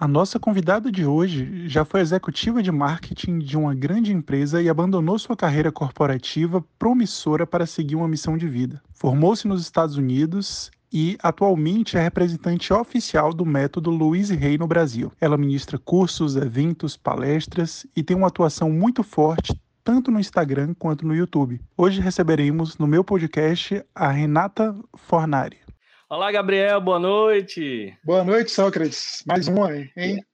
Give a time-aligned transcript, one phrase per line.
[0.00, 4.68] A nossa convidada de hoje já foi executiva de marketing de uma grande empresa e
[4.68, 8.80] abandonou sua carreira corporativa promissora para seguir uma missão de vida.
[8.92, 15.10] Formou-se nos Estados Unidos e atualmente é representante oficial do método Louise Hay no Brasil.
[15.20, 21.04] Ela ministra cursos, eventos, palestras e tem uma atuação muito forte tanto no Instagram quanto
[21.04, 21.60] no YouTube.
[21.76, 25.67] Hoje receberemos no meu podcast a Renata Fornari.
[26.10, 27.94] Olá, Gabriel, boa noite.
[28.02, 29.22] Boa noite, Sócrates.
[29.26, 30.24] Mais um aí, hein?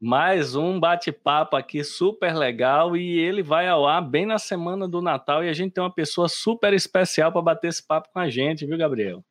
[0.00, 5.00] Mais um bate-papo aqui super legal e ele vai ao ar bem na semana do
[5.00, 8.28] Natal e a gente tem uma pessoa super especial para bater esse papo com a
[8.28, 9.24] gente, viu, Gabriel?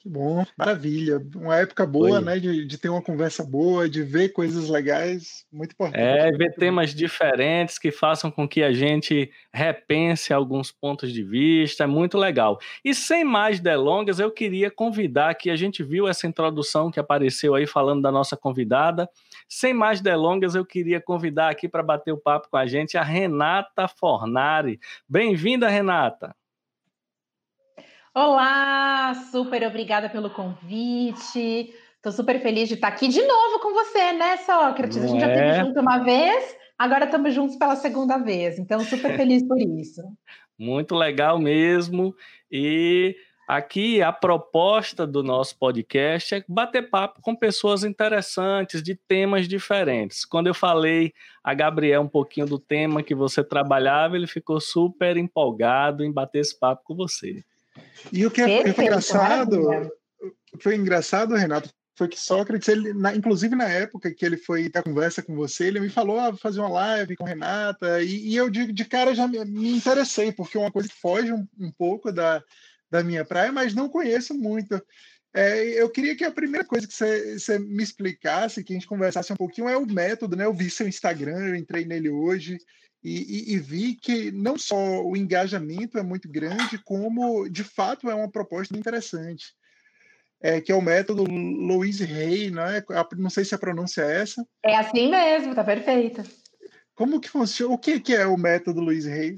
[0.00, 1.20] Que bom, maravilha.
[1.36, 2.38] Uma época boa, né?
[2.38, 6.00] De, de ter uma conversa boa, de ver coisas legais, muito importante.
[6.00, 11.84] É, ver temas diferentes que façam com que a gente repense alguns pontos de vista,
[11.84, 12.58] é muito legal.
[12.82, 17.54] E sem mais delongas, eu queria convidar que a gente viu essa introdução que apareceu
[17.54, 19.06] aí falando da nossa convidada.
[19.46, 23.02] Sem mais delongas, eu queria convidar aqui para bater o papo com a gente a
[23.02, 24.80] Renata Fornari.
[25.06, 26.34] Bem-vinda, Renata.
[28.12, 31.72] Olá, super obrigada pelo convite.
[31.94, 34.96] Estou super feliz de estar aqui de novo com você, né, Sócrates?
[34.96, 35.20] Não a gente é?
[35.20, 38.58] já esteve junto uma vez, agora estamos juntos pela segunda vez.
[38.58, 40.02] Então, super feliz por isso.
[40.58, 42.12] Muito legal mesmo.
[42.50, 43.14] E
[43.46, 50.24] aqui a proposta do nosso podcast é bater papo com pessoas interessantes, de temas diferentes.
[50.24, 51.12] Quando eu falei
[51.44, 56.40] a Gabriel um pouquinho do tema que você trabalhava, ele ficou super empolgado em bater
[56.40, 57.44] esse papo com você.
[58.12, 59.90] E o que é, foi engraçado,
[60.60, 64.82] foi engraçado, Renato, foi que Sócrates, ele, na, inclusive na época que ele foi ter
[64.82, 68.48] conversa com você, ele me falou ah, fazer uma live com Renata, e, e eu
[68.48, 71.70] de, de, cara já me, me, interessei, porque é uma coisa que foge um, um,
[71.70, 72.42] pouco da,
[72.90, 74.82] da minha praia, mas não conheço muito.
[75.34, 78.88] É, eu queria que a primeira coisa que você, você me explicasse, que a gente
[78.88, 80.46] conversasse um pouquinho, é o método, né?
[80.46, 82.58] Eu vi seu Instagram, eu entrei nele hoje,
[83.02, 88.10] e, e, e, vi que não só o engajamento é muito grande, como de fato
[88.10, 89.54] é uma proposta interessante.
[90.42, 92.82] É, que é o método Louise Hay, né?
[93.16, 94.46] não sei se a pronúncia é essa.
[94.62, 96.22] É assim mesmo, tá perfeito.
[96.94, 97.74] Como que funciona?
[97.74, 99.36] O que, que é o método Louise Hay?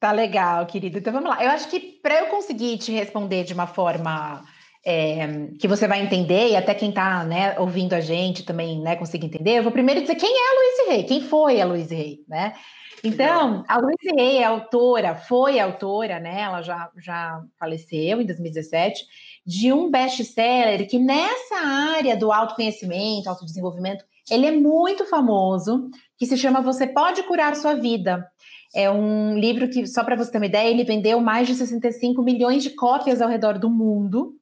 [0.00, 0.98] Tá legal, querido.
[0.98, 1.44] Então vamos lá.
[1.44, 4.44] Eu acho que para eu conseguir te responder de uma forma
[4.84, 8.96] é, que você vai entender, e até quem está né, ouvindo a gente também né,
[8.96, 11.94] consiga entender, eu vou primeiro dizer quem é a Louise Hay, quem foi a Louise
[11.94, 12.54] Hay, né?
[13.04, 16.42] Então, a Louise Hay é autora, foi autora, né?
[16.42, 19.04] Ela já, já faleceu em 2017,
[19.44, 26.36] de um best-seller que nessa área do autoconhecimento, autodesenvolvimento, ele é muito famoso, que se
[26.36, 28.24] chama Você Pode Curar Sua Vida.
[28.74, 32.22] É um livro que, só para você ter uma ideia, ele vendeu mais de 65
[32.22, 34.34] milhões de cópias ao redor do mundo.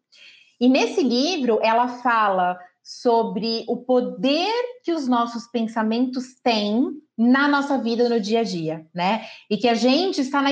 [0.61, 7.79] E nesse livro, ela fala sobre o poder que os nossos pensamentos têm na nossa
[7.79, 9.25] vida no dia a dia, né?
[9.49, 10.51] E que a gente está na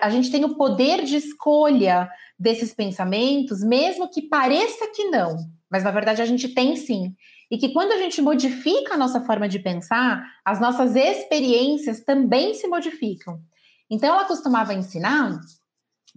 [0.00, 5.36] a, gente tem o poder de escolha desses pensamentos, mesmo que pareça que não,
[5.70, 7.14] mas na verdade a gente tem sim.
[7.50, 12.54] E que quando a gente modifica a nossa forma de pensar, as nossas experiências também
[12.54, 13.40] se modificam.
[13.90, 15.38] Então ela costumava ensinar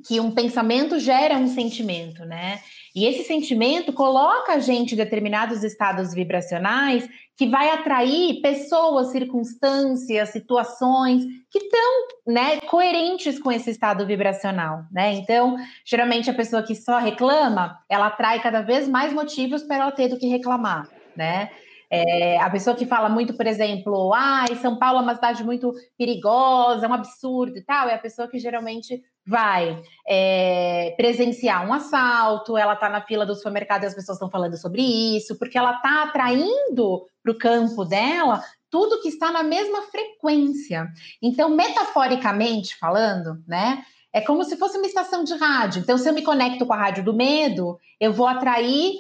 [0.06, 2.62] que um pensamento gera um sentimento, né?
[2.97, 10.30] E esse sentimento coloca a gente em determinados estados vibracionais que vai atrair pessoas, circunstâncias,
[10.30, 14.84] situações que estão né, coerentes com esse estado vibracional.
[14.91, 15.13] Né?
[15.13, 19.91] Então, geralmente a pessoa que só reclama, ela atrai cada vez mais motivos para ela
[19.91, 20.90] ter do que reclamar.
[21.16, 21.52] Né?
[21.91, 25.72] É, a pessoa que fala muito, por exemplo, ah, São Paulo é uma cidade muito
[25.96, 31.74] perigosa, é um absurdo e tal, é a pessoa que geralmente vai é, presenciar um
[31.74, 35.57] assalto, ela está na fila do supermercado e as pessoas estão falando sobre isso, porque
[35.57, 40.88] ela está atraindo para o campo dela tudo que está na mesma frequência.
[41.22, 43.84] Então, metaforicamente falando, né?
[44.13, 45.81] É como se fosse uma estação de rádio.
[45.81, 48.94] Então, se eu me conecto com a rádio do medo, eu vou atrair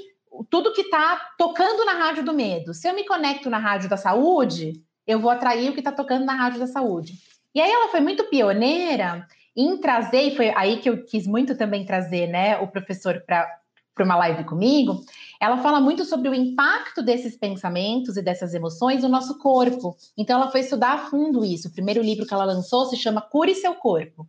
[0.49, 2.73] tudo que está tocando na rádio do medo.
[2.73, 4.73] Se eu me conecto na rádio da saúde,
[5.05, 7.13] eu vou atrair o que está tocando na rádio da saúde.
[7.55, 9.25] E aí ela foi muito pioneira
[9.57, 13.59] em trazer, e foi aí que eu quis muito também trazer né, o professor para
[13.99, 15.01] uma live comigo.
[15.41, 19.97] Ela fala muito sobre o impacto desses pensamentos e dessas emoções no nosso corpo.
[20.15, 21.69] Então ela foi estudar a fundo isso.
[21.69, 24.27] O primeiro livro que ela lançou se chama Cure Seu Corpo.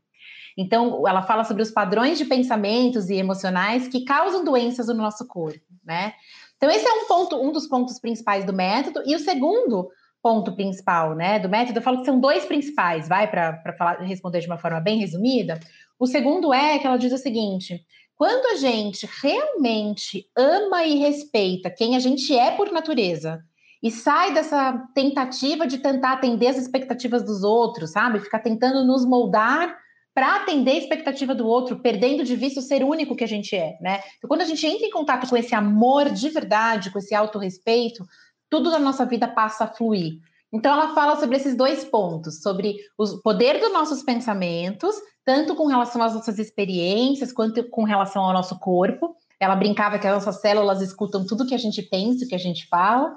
[0.56, 5.24] Então, ela fala sobre os padrões de pensamentos e emocionais que causam doenças no nosso
[5.24, 6.14] corpo, né?
[6.56, 9.00] Então, esse é um ponto, um dos pontos principais do método.
[9.06, 9.88] E o segundo
[10.22, 14.46] ponto principal, né, do método, eu falo que são dois principais, vai, para responder de
[14.46, 15.60] uma forma bem resumida.
[15.98, 17.84] O segundo é que ela diz o seguinte:
[18.16, 23.40] quando a gente realmente ama e respeita quem a gente é por natureza,
[23.82, 28.18] e sai dessa tentativa de tentar atender as expectativas dos outros, sabe?
[28.18, 29.76] Ficar tentando nos moldar
[30.12, 33.54] para atender a expectativa do outro, perdendo de vista o ser único que a gente
[33.54, 34.00] é, né?
[34.16, 38.04] Então, quando a gente entra em contato com esse amor de verdade, com esse autorrespeito,
[38.50, 40.20] tudo na nossa vida passa a fluir.
[40.52, 45.66] Então, ela fala sobre esses dois pontos, sobre o poder dos nossos pensamentos, tanto com
[45.66, 49.14] relação às nossas experiências, quanto com relação ao nosso corpo.
[49.38, 52.38] Ela brincava que as nossas células escutam tudo que a gente pensa, o que a
[52.38, 53.14] gente fala.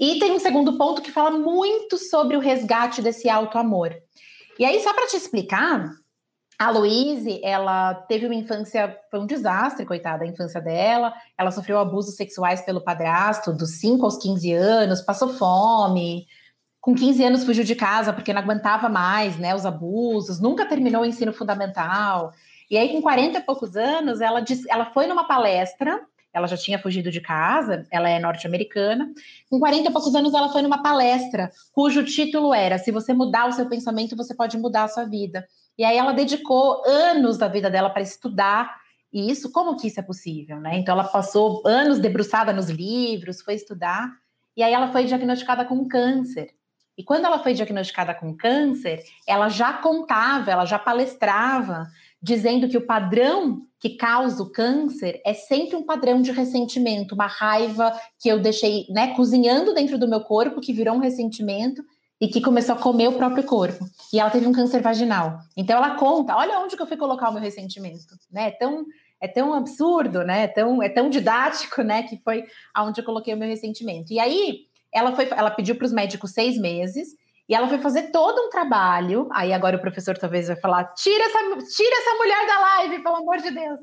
[0.00, 3.94] E tem um segundo ponto que fala muito sobre o resgate desse auto-amor.
[4.58, 5.90] E aí, só para te explicar,
[6.60, 11.10] a Louise, ela teve uma infância, foi um desastre, coitada, a infância dela.
[11.38, 16.26] Ela sofreu abusos sexuais pelo padrasto dos 5 aos 15 anos, passou fome.
[16.78, 21.00] Com 15 anos fugiu de casa porque não aguentava mais, né, os abusos, nunca terminou
[21.00, 22.30] o ensino fundamental.
[22.70, 25.98] E aí, com 40 e poucos anos, ela, disse, ela foi numa palestra,
[26.30, 29.10] ela já tinha fugido de casa, ela é norte-americana.
[29.48, 33.48] Com 40 e poucos anos, ela foi numa palestra cujo título era: Se você mudar
[33.48, 35.48] o seu pensamento, você pode mudar a sua vida.
[35.78, 38.80] E aí ela dedicou anos da vida dela para estudar
[39.12, 40.78] isso, como que isso é possível, né?
[40.78, 44.10] Então ela passou anos debruçada nos livros, foi estudar,
[44.56, 46.50] e aí ela foi diagnosticada com câncer.
[46.96, 51.88] E quando ela foi diagnosticada com câncer, ela já contava, ela já palestrava,
[52.22, 57.26] dizendo que o padrão que causa o câncer é sempre um padrão de ressentimento, uma
[57.26, 61.82] raiva que eu deixei, né, cozinhando dentro do meu corpo, que virou um ressentimento,
[62.20, 63.84] e que começou a comer o próprio corpo.
[64.12, 65.38] E ela teve um câncer vaginal.
[65.56, 68.48] Então ela conta, olha onde que eu fui colocar o meu ressentimento, né?
[68.48, 68.84] É tão
[69.22, 70.44] é tão absurdo, né?
[70.44, 72.44] É tão é tão didático, né, que foi
[72.74, 74.12] aonde eu coloquei o meu ressentimento.
[74.12, 77.08] E aí ela foi ela pediu para os médicos seis meses
[77.50, 79.28] e ela foi fazer todo um trabalho.
[79.32, 83.16] Aí agora o professor talvez vai falar: tira essa, tira essa mulher da live, pelo
[83.16, 83.80] amor de Deus.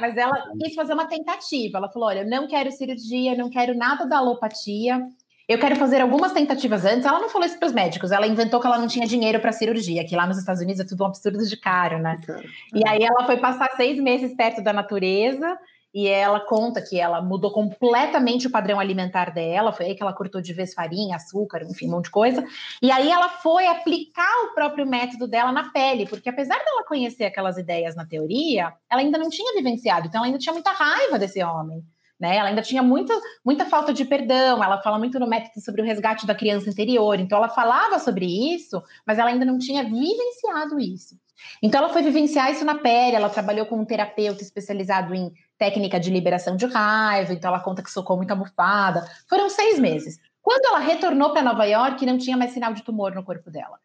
[0.00, 1.76] Mas ela quis fazer uma tentativa.
[1.76, 5.06] Ela falou: olha, não quero cirurgia, não quero nada da alopatia.
[5.50, 7.04] Eu quero fazer algumas tentativas antes.
[7.04, 9.50] Ela não falou isso para os médicos, ela inventou que ela não tinha dinheiro para
[9.50, 12.20] cirurgia, que lá nos Estados Unidos é tudo um absurdo de caro, né?
[12.72, 15.58] E aí ela foi passar seis meses perto da natureza
[15.92, 20.12] e ela conta que ela mudou completamente o padrão alimentar dela, foi aí que ela
[20.12, 22.46] cortou de vez farinha, açúcar, enfim, um monte de coisa.
[22.80, 27.24] E aí ela foi aplicar o próprio método dela na pele, porque apesar dela conhecer
[27.24, 31.18] aquelas ideias na teoria, ela ainda não tinha vivenciado, então ela ainda tinha muita raiva
[31.18, 31.82] desse homem.
[32.20, 32.36] Né?
[32.36, 35.84] Ela ainda tinha muita, muita falta de perdão, ela fala muito no método sobre o
[35.84, 40.78] resgate da criança interior, então ela falava sobre isso, mas ela ainda não tinha vivenciado
[40.78, 41.16] isso.
[41.62, 45.98] Então ela foi vivenciar isso na pele, ela trabalhou com um terapeuta especializado em técnica
[45.98, 49.02] de liberação de raiva, então ela conta que socou muita almofada.
[49.26, 50.18] Foram seis meses.
[50.42, 53.78] Quando ela retornou para Nova York, não tinha mais sinal de tumor no corpo dela.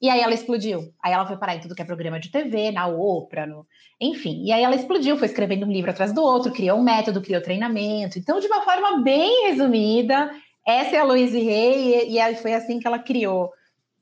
[0.00, 0.92] E aí ela explodiu.
[1.02, 3.66] Aí ela foi parar em tudo que é programa de TV, na Oprah, no...
[4.00, 4.42] enfim.
[4.44, 7.42] E aí ela explodiu, foi escrevendo um livro atrás do outro, criou um método, criou
[7.42, 8.18] treinamento.
[8.18, 10.30] Então, de uma forma bem resumida,
[10.66, 13.50] essa é a Louise Hay, e, e foi assim que ela criou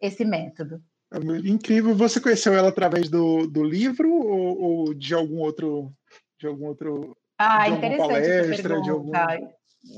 [0.01, 0.81] esse método.
[1.45, 1.95] Incrível.
[1.95, 5.93] Você conheceu ela através do, do livro ou, ou de algum outro.
[6.39, 7.17] De algum outro.
[7.39, 8.91] Ah, interessante palestra, essa pergunta.
[8.93, 9.49] Algum...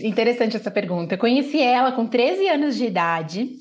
[0.01, 1.15] Interessante essa pergunta.
[1.15, 3.57] Eu conheci ela com 13 anos de idade.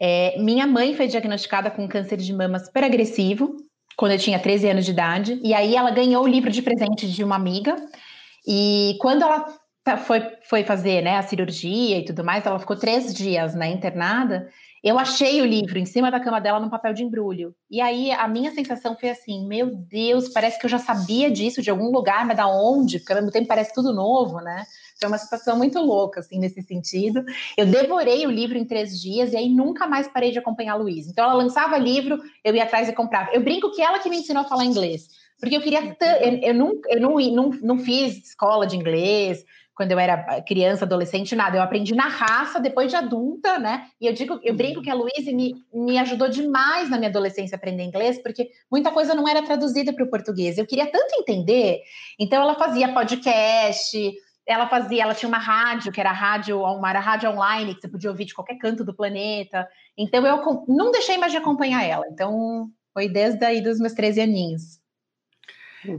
[0.00, 3.56] É, minha mãe foi diagnosticada com câncer de mama super agressivo
[3.96, 5.40] quando eu tinha 13 anos de idade.
[5.42, 7.76] E aí ela ganhou o livro de presente de uma amiga.
[8.46, 9.44] E quando ela
[9.96, 14.48] foi, foi fazer né, a cirurgia e tudo mais, ela ficou três dias né, internada.
[14.82, 17.54] Eu achei o livro em cima da cama dela num papel de embrulho.
[17.70, 21.60] E aí a minha sensação foi assim: meu Deus, parece que eu já sabia disso
[21.62, 22.98] de algum lugar, mas da onde?
[22.98, 24.64] Porque ao mesmo tempo parece tudo novo, né?
[24.98, 27.24] Foi uma situação muito louca, assim, nesse sentido.
[27.56, 30.76] Eu devorei o livro em três dias e aí nunca mais parei de acompanhar a
[30.76, 31.08] Luísa.
[31.10, 33.30] Então, ela lançava livro, eu ia atrás e comprava.
[33.32, 35.08] Eu brinco que ela que me ensinou a falar inglês.
[35.40, 35.96] Porque eu queria.
[36.20, 39.44] Eu, eu, não, eu não, não, não fiz escola de inglês,
[39.78, 41.56] quando eu era criança, adolescente, nada.
[41.56, 43.86] Eu aprendi na raça depois de adulta, né?
[44.00, 47.54] E eu digo, eu brinco que a Luísa me, me ajudou demais na minha adolescência
[47.54, 50.58] a aprender inglês, porque muita coisa não era traduzida para o português.
[50.58, 51.78] Eu queria tanto entender.
[52.18, 53.96] Então ela fazia podcast,
[54.44, 57.88] ela fazia, ela tinha uma rádio, que era rádio, uma era rádio online, que você
[57.88, 59.64] podia ouvir de qualquer canto do planeta.
[59.96, 62.04] Então eu não deixei mais de acompanhar ela.
[62.10, 64.80] Então foi desde aí dos meus 13 aninhos.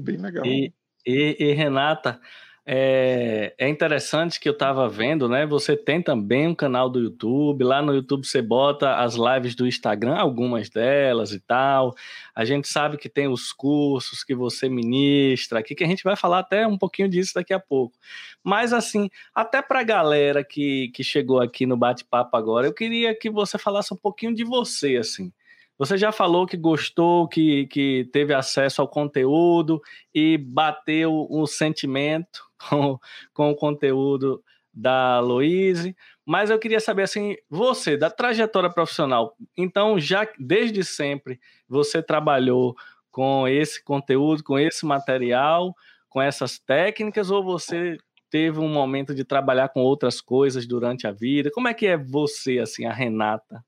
[0.01, 0.45] Bem legal.
[0.45, 0.73] E,
[1.07, 2.19] e, e Renata,
[2.65, 5.45] é, é interessante que eu estava vendo, né?
[5.45, 7.63] Você tem também um canal do YouTube.
[7.63, 11.95] Lá no YouTube você bota as lives do Instagram, algumas delas e tal.
[12.35, 16.15] A gente sabe que tem os cursos que você ministra aqui, que a gente vai
[16.15, 17.97] falar até um pouquinho disso daqui a pouco.
[18.43, 23.15] Mas, assim, até para a galera que, que chegou aqui no bate-papo agora, eu queria
[23.15, 25.31] que você falasse um pouquinho de você, assim.
[25.77, 29.81] Você já falou que gostou, que, que teve acesso ao conteúdo
[30.13, 32.99] e bateu o sentimento com,
[33.33, 39.99] com o conteúdo da Louise, mas eu queria saber assim, você, da trajetória profissional, então
[39.99, 42.75] já desde sempre você trabalhou
[43.11, 45.75] com esse conteúdo, com esse material,
[46.07, 47.97] com essas técnicas, ou você
[48.29, 51.51] teve um momento de trabalhar com outras coisas durante a vida?
[51.51, 53.63] Como é que é você, assim, a Renata?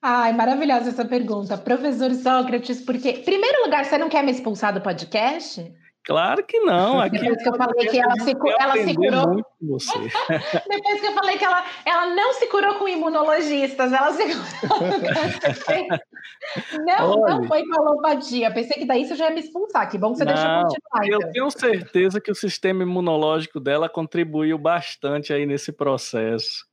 [0.00, 1.58] Ai, maravilhosa essa pergunta.
[1.58, 5.72] Professor Sócrates, porque, primeiro lugar, você não quer me expulsar do podcast?
[6.06, 7.00] Claro que não.
[7.00, 9.42] Aqui Depois que eu falei que ela se, ela se curou.
[10.70, 14.86] Depois que eu falei que ela, ela não se curou com imunologistas, ela se curou.
[16.86, 18.52] não, Olha, não foi com alopatia.
[18.52, 19.90] Pensei que daí você já ia me expulsar.
[19.90, 21.08] Que bom que você não, deixou continuar.
[21.08, 21.32] Eu então.
[21.32, 26.64] tenho certeza que o sistema imunológico dela contribuiu bastante aí nesse processo.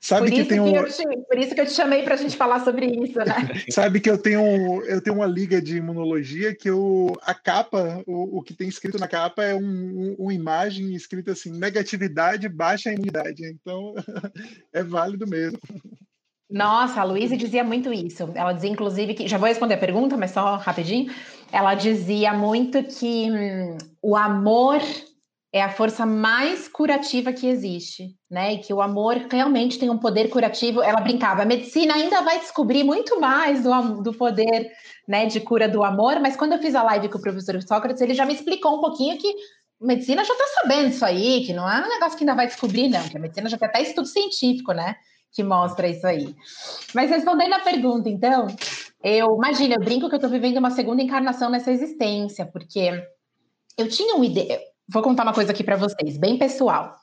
[0.00, 0.72] Sabe por que tem um...
[0.72, 3.34] Por isso que eu te chamei para a gente falar sobre isso, né?
[3.68, 8.38] Sabe que eu tenho, eu tenho uma liga de imunologia que eu, a capa, o,
[8.38, 12.92] o que tem escrito na capa é um, um, uma imagem escrita assim, negatividade, baixa
[12.92, 13.44] imunidade.
[13.44, 13.94] Então,
[14.72, 15.58] é válido mesmo.
[16.48, 18.30] Nossa, a Luísa dizia muito isso.
[18.34, 19.28] Ela dizia, inclusive, que.
[19.28, 21.12] Já vou responder a pergunta, mas só rapidinho.
[21.52, 24.80] Ela dizia muito que hum, o amor
[25.52, 28.54] é a força mais curativa que existe, né?
[28.54, 30.82] E que o amor realmente tem um poder curativo.
[30.82, 34.70] Ela brincava, a medicina ainda vai descobrir muito mais do, do poder
[35.06, 38.02] né, de cura do amor, mas quando eu fiz a live com o professor Sócrates,
[38.02, 39.28] ele já me explicou um pouquinho que
[39.80, 42.46] a medicina já está sabendo isso aí, que não é um negócio que ainda vai
[42.46, 44.96] descobrir, não, que a medicina já tem até estudo científico, né?
[45.32, 46.34] Que mostra isso aí.
[46.94, 48.48] Mas respondendo a pergunta, então,
[49.02, 53.02] eu imagino, eu brinco que eu estou vivendo uma segunda encarnação nessa existência, porque
[53.78, 54.58] eu tinha uma ideia
[54.88, 56.96] vou contar uma coisa aqui para vocês, bem pessoal.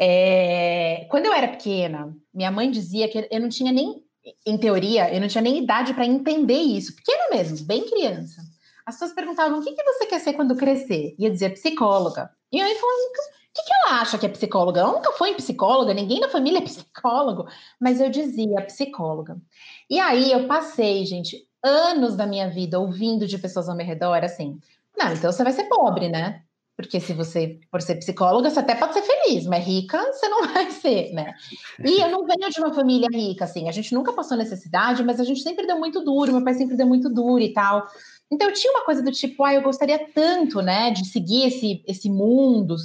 [0.00, 4.02] É, quando eu era pequena, minha mãe dizia que eu não tinha nem,
[4.46, 6.94] em teoria, eu não tinha nem idade para entender isso.
[6.94, 8.40] Pequena mesmo, bem criança.
[8.86, 11.14] As pessoas perguntavam: o que, que você quer ser quando crescer?
[11.18, 12.30] E eu dizia psicóloga.
[12.50, 13.12] E aí falou: o
[13.54, 14.80] que, que ela acha que é psicóloga?
[14.80, 17.46] Ela nunca foi psicóloga, ninguém na família é psicólogo.
[17.80, 19.36] Mas eu dizia psicóloga.
[19.90, 24.24] E aí eu passei, gente, anos da minha vida ouvindo de pessoas ao meu redor
[24.24, 24.58] assim:
[24.96, 26.42] não, então você vai ser pobre, né?
[26.78, 30.46] Porque se você for ser psicóloga, você até pode ser feliz, mas rica você não
[30.54, 31.34] vai ser, né?
[31.84, 35.18] E eu não venho de uma família rica, assim, a gente nunca passou necessidade, mas
[35.18, 37.84] a gente sempre deu muito duro, meu pai sempre deu muito duro e tal.
[38.30, 41.82] Então eu tinha uma coisa do tipo, ah, eu gostaria tanto, né, de seguir esse,
[41.84, 42.76] esse mundo,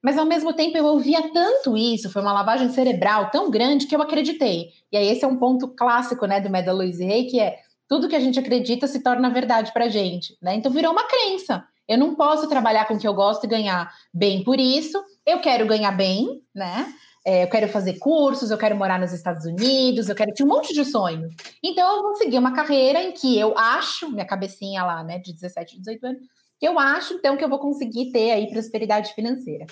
[0.00, 3.96] mas ao mesmo tempo eu ouvia tanto isso, foi uma lavagem cerebral tão grande que
[3.96, 4.68] eu acreditei.
[4.92, 7.58] E aí esse é um ponto clássico, né, do Meda Louise Hay, que é
[7.88, 10.54] tudo que a gente acredita se torna verdade pra gente, né?
[10.54, 11.66] Então virou uma crença.
[11.88, 15.02] Eu não posso trabalhar com o que eu gosto e ganhar bem por isso.
[15.24, 16.92] Eu quero ganhar bem, né?
[17.24, 20.46] É, eu quero fazer cursos, eu quero morar nos Estados Unidos, eu quero ter um
[20.46, 21.28] monte de sonho.
[21.62, 25.32] Então, eu vou seguir uma carreira em que eu acho, minha cabecinha lá, né, de
[25.32, 26.22] 17, 18 anos,
[26.58, 29.66] que eu acho, então, que eu vou conseguir ter aí prosperidade financeira.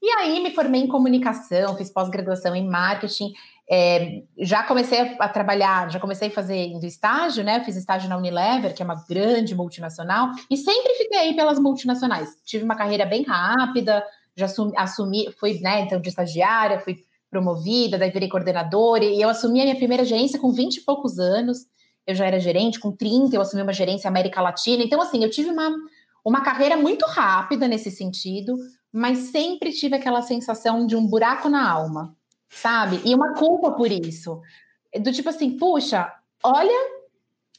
[0.00, 3.32] E aí, me formei em comunicação, fiz pós-graduação em marketing,
[3.74, 6.30] é, já comecei a, trabalhar, já comecei
[6.66, 7.64] indo estágio, né?
[7.64, 12.36] Fiz estágio na Unilever, que é uma grande multinacional, e sempre fiquei aí pelas multinacionais.
[12.44, 14.04] Tive uma carreira bem rápida,
[14.36, 16.98] já assumi, assumi fui, né, então, de estagiária, fui
[17.30, 21.18] promovida, daí virei coordenadora, e eu assumi a minha primeira gerência com 20 e poucos
[21.18, 21.60] anos.
[22.06, 24.82] Eu já era gerente, com 30 eu assumi uma gerência América Latina.
[24.82, 25.74] Então, assim, eu tive uma,
[26.22, 28.54] uma carreira muito rápida nesse sentido,
[28.92, 32.14] mas sempre tive aquela sensação de um buraco na alma
[32.52, 33.00] sabe?
[33.04, 34.40] E uma culpa por isso.
[35.00, 36.12] Do tipo assim, puxa,
[36.44, 37.02] olha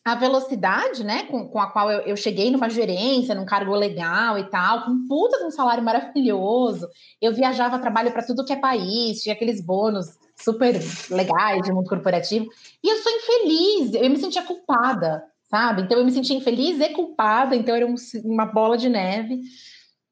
[0.06, 4.38] a velocidade, né, com, com a qual eu, eu, cheguei numa gerência, num cargo legal
[4.38, 6.88] e tal, com puta de um salário maravilhoso.
[7.22, 10.78] Eu viajava trabalho para tudo que é país, tinha aqueles bônus super
[11.10, 12.48] legais de mundo corporativo.
[12.84, 15.84] E eu sou infeliz, eu me sentia culpada, sabe?
[15.84, 17.96] Então eu me sentia infeliz e culpada, então era um,
[18.26, 19.42] uma bola de neve.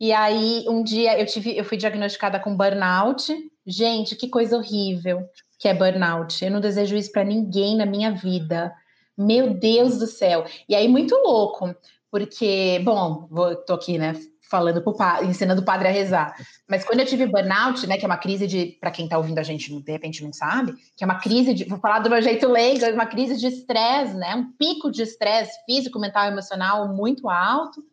[0.02, 3.32] E aí um dia eu tive, eu fui diagnosticada com burnout,
[3.66, 5.24] Gente, que coisa horrível
[5.60, 6.44] que é burnout.
[6.44, 8.74] Eu não desejo isso para ninguém na minha vida.
[9.16, 10.46] Meu Deus do céu.
[10.68, 11.76] E aí, muito louco,
[12.10, 14.14] porque, bom, vou, tô aqui, né,
[14.50, 16.36] falando pro padre, ensinando o padre a rezar.
[16.68, 19.38] Mas quando eu tive burnout, né, que é uma crise de, para quem tá ouvindo
[19.38, 22.22] a gente, de repente não sabe, que é uma crise de, vou falar do meu
[22.22, 26.92] jeito leigo, é uma crise de estresse, né, um pico de estresse físico, mental emocional
[26.92, 27.84] muito alto.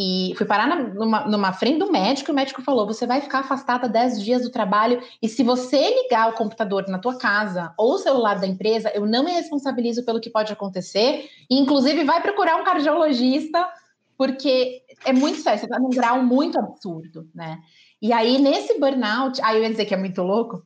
[0.00, 3.20] E fui parar na, numa, numa frente do médico, e o médico falou: você vai
[3.20, 7.74] ficar afastada 10 dias do trabalho, e se você ligar o computador na tua casa
[7.76, 12.04] ou o celular da empresa, eu não me responsabilizo pelo que pode acontecer, e inclusive
[12.04, 13.68] vai procurar um cardiologista,
[14.16, 17.58] porque é muito sério, você está num grau muito absurdo, né?
[18.00, 20.62] E aí, nesse burnout, aí eu ia dizer que é muito louco,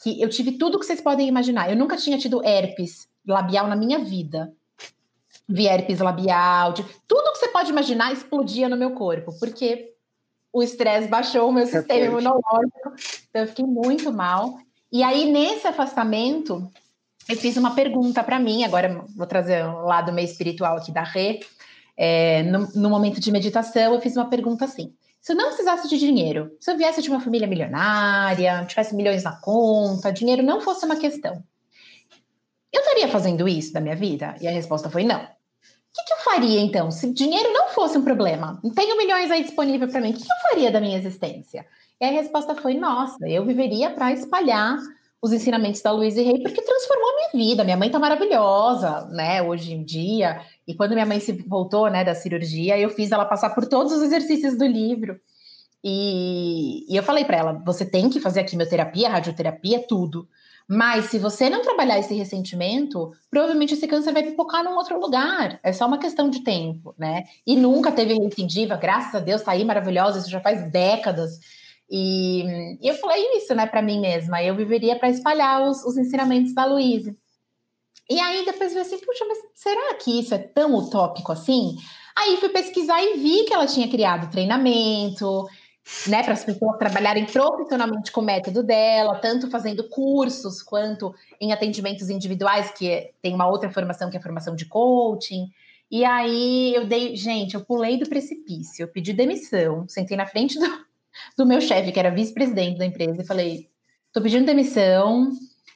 [0.00, 1.68] que eu tive tudo que vocês podem imaginar.
[1.68, 4.52] Eu nunca tinha tido herpes labial na minha vida
[5.48, 9.92] via herpes labial, de, tudo que você pode imaginar explodia no meu corpo, porque
[10.52, 12.94] o estresse baixou o meu sistema imunológico,
[13.28, 14.58] então eu fiquei muito mal.
[14.90, 16.70] E aí, nesse afastamento,
[17.28, 21.02] eu fiz uma pergunta para mim, agora vou trazer um lado meio espiritual aqui da
[21.02, 21.40] Rê.
[21.96, 25.88] É, no, no momento de meditação, eu fiz uma pergunta assim: se eu não precisasse
[25.88, 30.60] de dinheiro, se eu viesse de uma família milionária, tivesse milhões na conta, dinheiro não
[30.60, 31.42] fosse uma questão,
[32.72, 34.36] eu estaria fazendo isso da minha vida?
[34.40, 35.35] E a resposta foi não.
[35.96, 36.90] Que, que eu faria então?
[36.90, 40.30] Se dinheiro não fosse um problema, tenho milhões aí disponível para mim, o que, que
[40.30, 41.64] eu faria da minha existência?
[41.98, 44.76] E a resposta foi: nossa, eu viveria para espalhar
[45.22, 47.64] os ensinamentos da Louise Rey, porque transformou a minha vida.
[47.64, 50.42] Minha mãe tá maravilhosa, né, hoje em dia.
[50.68, 53.92] E quando minha mãe se voltou, né, da cirurgia, eu fiz ela passar por todos
[53.92, 55.18] os exercícios do livro.
[55.82, 60.28] E, e eu falei para ela: você tem que fazer a quimioterapia, a radioterapia, tudo.
[60.68, 65.60] Mas se você não trabalhar esse ressentimento, provavelmente esse câncer vai pipocar num outro lugar.
[65.62, 67.24] É só uma questão de tempo, né?
[67.46, 71.38] E nunca teve recidiva, graças a Deus, tá aí maravilhosa, isso já faz décadas.
[71.88, 74.42] E, e eu falei isso, né, para mim mesma.
[74.42, 77.14] Eu viveria para espalhar os, os, ensinamentos da Luísa.
[78.10, 81.76] E aí depois eu assim, puxa, mas será que isso é tão utópico assim?
[82.16, 85.46] Aí fui pesquisar e vi que ela tinha criado treinamento,
[86.08, 91.52] né, para as pessoas trabalharem profissionalmente com o método dela, tanto fazendo cursos quanto em
[91.52, 95.46] atendimentos individuais, que tem uma outra formação que é a formação de coaching.
[95.90, 100.58] E aí eu dei, gente, eu pulei do precipício, eu pedi demissão, sentei na frente
[100.58, 100.66] do,
[101.38, 103.70] do meu chefe, que era vice-presidente da empresa, e falei:
[104.12, 105.30] tô pedindo demissão.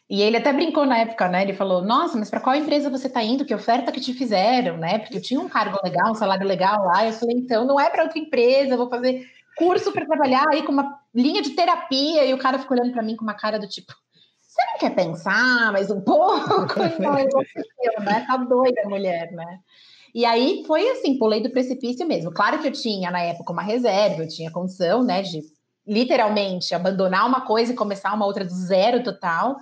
[0.08, 1.42] E ele até brincou na época, né?
[1.42, 3.44] Ele falou: Nossa, mas para qual empresa você está indo?
[3.44, 4.98] Que oferta que te fizeram, né?
[4.98, 7.06] Porque eu tinha um cargo legal, um salário legal lá.
[7.06, 9.24] Eu falei: Então, não é para outra empresa, eu vou fazer
[9.60, 12.24] curso para trabalhar aí com uma linha de terapia.
[12.24, 13.92] E o cara ficou olhando para mim com uma cara do tipo:
[14.40, 16.80] Você não quer pensar mais um pouco?
[16.98, 17.28] não, eu,
[18.02, 18.24] né?
[18.26, 19.60] Tá doida a mulher, né?
[20.14, 22.32] E aí foi assim, pulei do precipício mesmo.
[22.32, 25.40] Claro que eu tinha na época uma reserva, eu tinha condição, né, de
[25.86, 29.56] literalmente abandonar uma coisa e começar uma outra do zero total.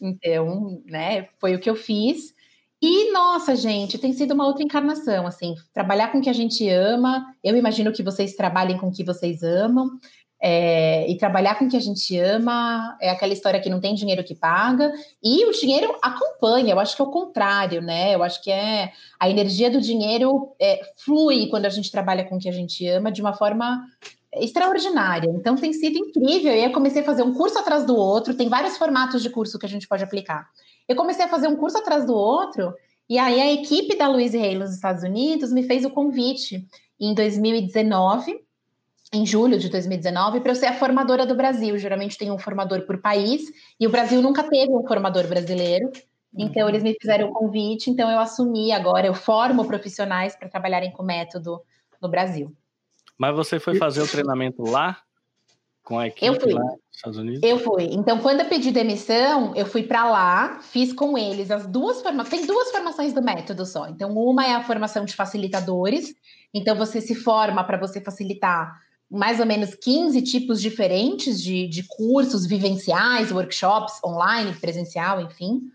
[0.00, 2.34] Então, né, foi o que eu fiz.
[2.80, 6.68] E nossa, gente, tem sido uma outra encarnação, assim, trabalhar com o que a gente
[6.68, 7.24] ama.
[7.42, 9.90] Eu imagino que vocês trabalhem com o que vocês amam.
[10.38, 13.94] É, e trabalhar com o que a gente ama é aquela história que não tem
[13.94, 16.74] dinheiro que paga e o dinheiro acompanha.
[16.74, 18.14] Eu acho que é o contrário, né?
[18.14, 22.36] Eu acho que é a energia do dinheiro é, flui quando a gente trabalha com
[22.36, 23.82] o que a gente ama de uma forma
[24.40, 25.30] extraordinária.
[25.30, 26.52] Então tem sido incrível.
[26.52, 28.34] E eu comecei a fazer um curso atrás do outro.
[28.34, 30.48] Tem vários formatos de curso que a gente pode aplicar.
[30.88, 32.74] Eu comecei a fazer um curso atrás do outro.
[33.08, 36.66] E aí a equipe da Louise Hay nos Estados Unidos me fez o convite
[36.98, 38.44] em 2019
[39.12, 41.78] em julho de 2019 para eu ser a formadora do Brasil.
[41.78, 43.42] Geralmente tem um formador por país
[43.78, 45.90] e o Brasil nunca teve um formador brasileiro.
[46.36, 50.92] Então eles me fizeram o convite, então eu assumi agora, eu formo profissionais para trabalharem
[50.92, 51.62] com método
[52.00, 52.54] no Brasil.
[53.18, 54.98] Mas você foi fazer o treinamento lá
[55.82, 56.52] com a equipe eu fui.
[56.52, 57.40] lá nos Estados Unidos?
[57.42, 57.84] Eu fui.
[57.84, 62.40] Então, quando eu pedi demissão, eu fui para lá, fiz com eles as duas formações.
[62.40, 63.88] Tem duas formações do método só.
[63.88, 66.14] Então, uma é a formação de facilitadores.
[66.52, 71.84] Então, você se forma para você facilitar mais ou menos 15 tipos diferentes de, de
[71.84, 75.70] cursos vivenciais, workshops online, presencial, enfim.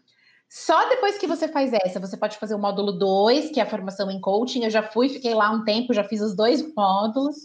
[0.53, 3.69] Só depois que você faz essa, você pode fazer o módulo 2, que é a
[3.69, 4.65] formação em coaching.
[4.65, 7.37] Eu já fui, fiquei lá um tempo, já fiz os dois módulos.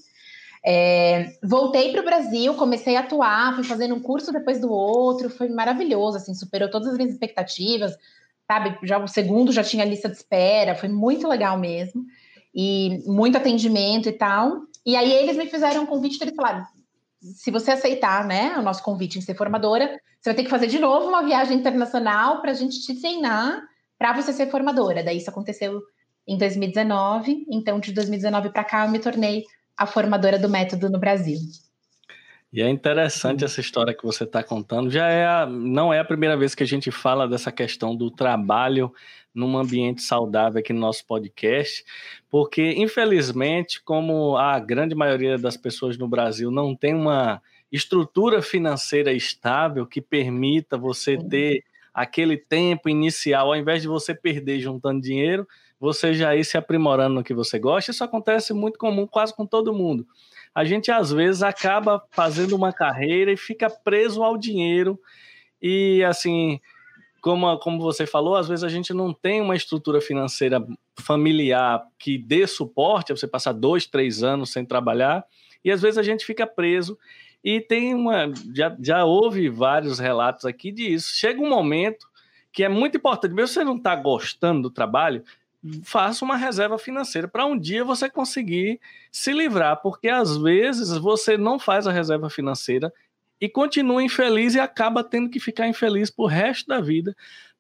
[0.65, 5.31] É, voltei para o Brasil, comecei a atuar, fui fazendo um curso depois do outro,
[5.31, 7.97] foi maravilhoso, assim, superou todas as minhas expectativas,
[8.45, 8.77] sabe?
[8.83, 12.05] Já o segundo já tinha lista de espera, foi muito legal mesmo,
[12.53, 14.63] e muito atendimento e tal.
[14.85, 16.67] E aí eles me fizeram um convite, eles falaram:
[17.35, 20.67] se você aceitar, né, o nosso convite em ser formadora, você vai ter que fazer
[20.67, 23.63] de novo uma viagem internacional para a gente te treinar
[23.99, 25.03] para você ser formadora.
[25.03, 25.83] Daí isso aconteceu
[26.27, 29.45] em 2019, então de 2019 para cá eu me tornei
[29.77, 31.39] a formadora do método no Brasil.
[32.53, 34.91] E é interessante essa história que você está contando.
[34.91, 38.11] Já é a, não é a primeira vez que a gente fala dessa questão do
[38.11, 38.93] trabalho
[39.37, 41.85] num ambiente saudável aqui no nosso podcast,
[42.31, 49.13] porque infelizmente, como a grande maioria das pessoas no Brasil não tem uma estrutura financeira
[49.13, 55.47] estável que permita você ter aquele tempo inicial, ao invés de você perder juntando dinheiro,
[55.79, 57.91] você já ir se aprimorando no que você gosta.
[57.91, 60.07] Isso acontece muito comum, quase com todo mundo
[60.57, 64.99] a gente às vezes acaba fazendo uma carreira e fica preso ao dinheiro.
[65.61, 66.59] E assim,
[67.27, 70.65] como, como você falou, às vezes a gente não tem uma estrutura financeira
[70.97, 75.25] familiar que dê suporte a você passar dois, três anos sem trabalhar,
[75.65, 76.97] e às vezes a gente fica preso.
[77.43, 78.33] E tem uma.
[78.55, 81.17] Já, já houve vários relatos aqui disso.
[81.17, 82.07] Chega um momento
[82.53, 85.25] que é muito importante, mesmo você não está gostando do trabalho,
[85.83, 91.37] faça uma reserva financeira para um dia você conseguir se livrar, porque às vezes você
[91.37, 92.93] não faz a reserva financeira
[93.41, 97.15] e continua infeliz e acaba tendo que ficar infeliz por resto da vida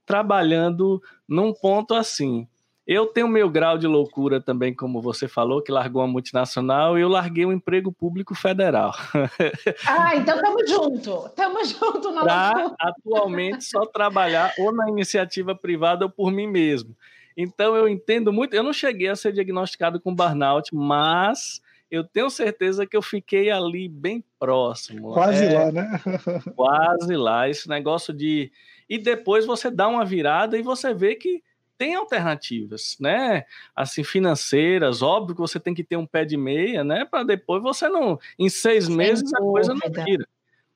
[0.06, 2.46] trabalhando num ponto assim.
[2.86, 7.00] Eu tenho meu grau de loucura também, como você falou, que largou uma multinacional, e
[7.00, 8.94] eu larguei um emprego público federal.
[9.84, 11.26] Ah, então estamos junto.
[11.26, 16.96] Estamos junto na pra, atualmente só trabalhar ou na iniciativa privada ou por mim mesmo.
[17.36, 18.54] Então eu entendo muito.
[18.54, 23.50] Eu não cheguei a ser diagnosticado com burnout, mas eu tenho certeza que eu fiquei
[23.50, 25.12] ali bem próximo.
[25.12, 26.00] Quase é, lá, né?
[26.56, 27.48] quase lá.
[27.48, 28.50] Esse negócio de.
[28.88, 31.42] E depois você dá uma virada e você vê que
[31.78, 33.44] tem alternativas, né?
[33.74, 37.04] Assim, financeiras, óbvio que você tem que ter um pé de meia, né?
[37.04, 38.18] Para depois você não.
[38.38, 39.38] Em seis Sem meses dúvida.
[39.38, 40.26] a coisa não vira.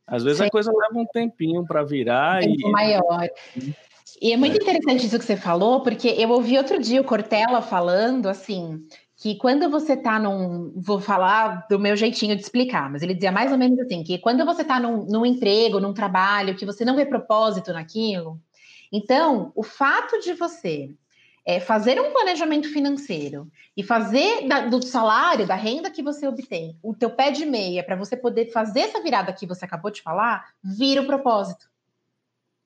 [0.07, 2.39] Às vezes Sem a coisa leva um tempinho para virar.
[2.39, 2.73] Um tempo e...
[2.73, 3.29] maior.
[4.21, 7.63] E é muito interessante isso que você falou, porque eu ouvi outro dia o Cortella
[7.63, 8.87] falando assim.
[9.21, 10.73] Que quando você está num.
[10.75, 14.19] Vou falar do meu jeitinho de explicar, mas ele dizia mais ou menos assim: que
[14.19, 18.41] quando você está num, num emprego, num trabalho, que você não vê propósito naquilo,
[18.93, 20.91] então, o fato de você
[21.45, 26.77] é, fazer um planejamento financeiro e fazer da, do salário, da renda que você obtém,
[26.83, 30.03] o teu pé de meia para você poder fazer essa virada que você acabou de
[30.03, 31.71] falar, vira o propósito.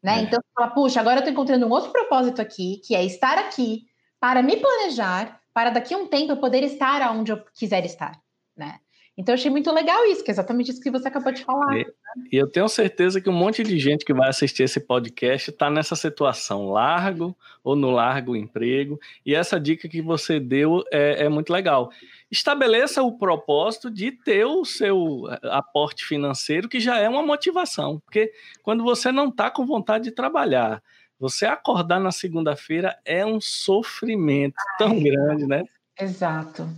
[0.03, 0.19] Né?
[0.19, 0.23] É.
[0.23, 3.38] Então, você fala, puxa, agora eu estou encontrando um outro propósito aqui, que é estar
[3.38, 3.87] aqui
[4.19, 8.21] para me planejar, para daqui a um tempo eu poder estar aonde eu quiser estar.
[8.57, 8.81] Né?
[9.17, 11.79] Então, eu achei muito legal isso, que é exatamente isso que você acabou de falar.
[11.79, 11.87] E,
[12.33, 15.71] e eu tenho certeza que um monte de gente que vai assistir esse podcast está
[15.71, 18.99] nessa situação, largo ou no largo emprego.
[19.25, 21.90] E essa dica que você deu é, é muito legal.
[22.29, 28.01] Estabeleça o propósito de ter o seu aporte financeiro, que já é uma motivação.
[28.01, 28.33] Porque
[28.64, 30.83] quando você não está com vontade de trabalhar,
[31.18, 35.64] você acordar na segunda-feira é um sofrimento tão grande, né?
[35.98, 36.68] Exato.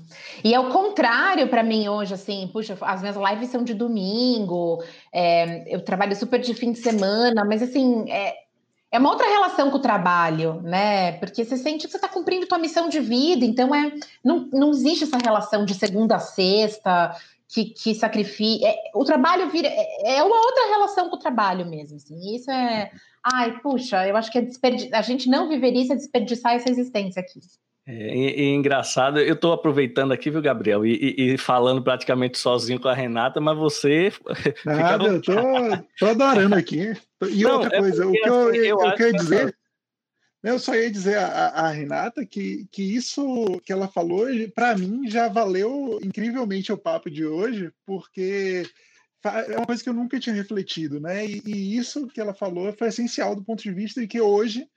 [0.44, 5.75] E ao contrário para mim hoje, assim, puxa, as minhas lives são de domingo, é,
[5.75, 8.35] eu trabalho super de fim de semana, mas assim, é,
[8.92, 11.12] é uma outra relação com o trabalho, né?
[11.12, 14.70] Porque você sente que você está cumprindo tua missão de vida, então é, não, não
[14.70, 17.16] existe essa relação de segunda a sexta,
[17.49, 18.67] que, que sacrifica.
[18.67, 19.69] É, o trabalho vira.
[19.69, 21.97] É, é uma outra relação com o trabalho mesmo.
[21.97, 22.91] Assim, isso é.
[23.25, 24.89] Ai, puxa, eu acho que é desperdi...
[24.93, 27.41] a gente não viveria isso é desperdiçar essa existência aqui.
[27.89, 32.37] É, e, e engraçado, eu estou aproveitando aqui, viu, Gabriel, e, e, e, falando praticamente
[32.37, 34.13] sozinho com a Renata, mas você.
[34.67, 35.35] Nada, eu tô,
[35.99, 36.93] tô adorando aqui.
[37.31, 39.57] E Não, outra é coisa, o que eu, assim, eu, eu quero dizer.
[40.47, 45.11] Eu só ia dizer a, a, Renata que, que isso que ela falou, para mim,
[45.11, 48.63] já valeu incrivelmente o papo de hoje, porque
[49.25, 51.27] é uma coisa que eu nunca tinha refletido, né?
[51.27, 54.69] E, e, isso que ela falou foi essencial do ponto de vista de que hoje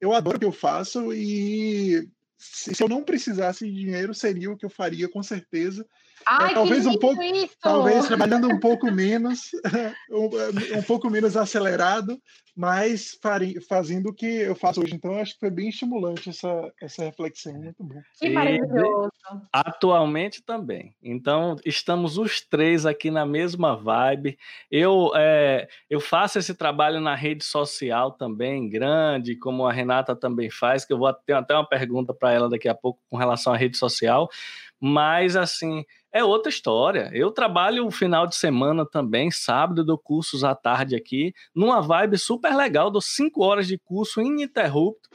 [0.00, 4.56] eu adoro o que eu faço e se eu não precisasse de dinheiro, seria o
[4.56, 5.86] que eu faria com certeza.
[6.28, 7.56] Ai, é, talvez um pouco, isso!
[7.60, 9.50] talvez trabalhando um pouco menos,
[10.10, 12.20] um, um, pouco menos acelerado,
[12.54, 13.18] mas
[13.66, 14.94] fazendo o que eu faço hoje.
[14.94, 18.00] Então, acho que foi bem estimulante essa, essa reflexão, muito bom.
[18.18, 19.10] Que maravilhoso!
[19.52, 20.94] atualmente também.
[21.02, 24.38] Então, estamos os três aqui na mesma vibe.
[24.70, 30.50] Eu, é, eu faço esse trabalho na rede social também, grande, como a Renata também
[30.50, 33.52] faz, que eu vou ter até uma pergunta para ela daqui a pouco com relação
[33.52, 34.28] à rede social.
[34.80, 37.10] Mas, assim, é outra história.
[37.12, 42.16] Eu trabalho o final de semana também, sábado, dou cursos à tarde aqui, numa vibe
[42.16, 45.08] super legal, dou cinco horas de curso ininterrupto,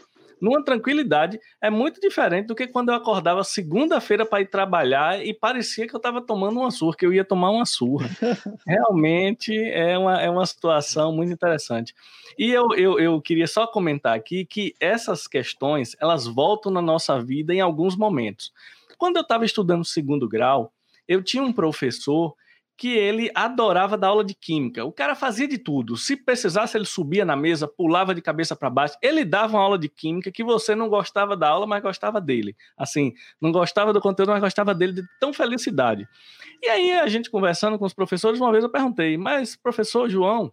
[0.43, 1.39] numa tranquilidade.
[1.62, 5.95] É muito diferente do que quando eu acordava segunda-feira para ir trabalhar e parecia que
[5.95, 8.10] eu estava tomando uma surra, que eu ia tomar uma surra.
[8.67, 11.93] Realmente é uma, é uma situação muito interessante.
[12.38, 17.21] E eu, eu, eu queria só comentar aqui que essas questões, elas voltam na nossa
[17.21, 18.52] vida em alguns momentos.
[18.97, 20.73] Quando eu estava estudando segundo grau,
[21.08, 22.36] eu tinha um professor
[22.75, 24.84] que ele adorava dar aula de química.
[24.84, 25.95] O cara fazia de tudo.
[25.95, 28.97] Se precisasse, ele subia na mesa, pulava de cabeça para baixo.
[29.01, 32.56] Ele dava uma aula de química que você não gostava da aula, mas gostava dele.
[32.75, 36.08] Assim, não gostava do conteúdo, mas gostava dele de tão felicidade.
[36.62, 40.51] E aí, a gente conversando com os professores, uma vez eu perguntei, mas professor João,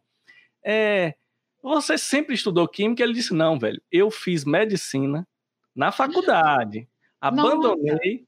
[0.64, 1.14] é,
[1.62, 3.02] você sempre estudou química?
[3.02, 5.26] Ele disse, não, velho, eu fiz medicina
[5.74, 6.86] na faculdade,
[7.20, 8.26] abandonei,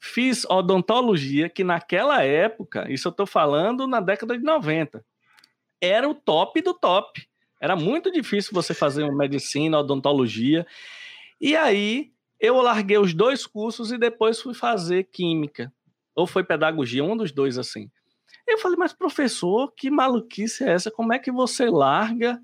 [0.00, 5.04] Fiz odontologia, que naquela época, isso eu estou falando na década de 90,
[5.80, 7.26] era o top do top.
[7.60, 10.66] Era muito difícil você fazer uma medicina, odontologia.
[11.40, 15.72] E aí eu larguei os dois cursos e depois fui fazer química.
[16.14, 17.90] Ou foi pedagogia, um dos dois assim.
[18.46, 20.90] Eu falei, mas professor, que maluquice é essa?
[20.90, 22.40] Como é que você larga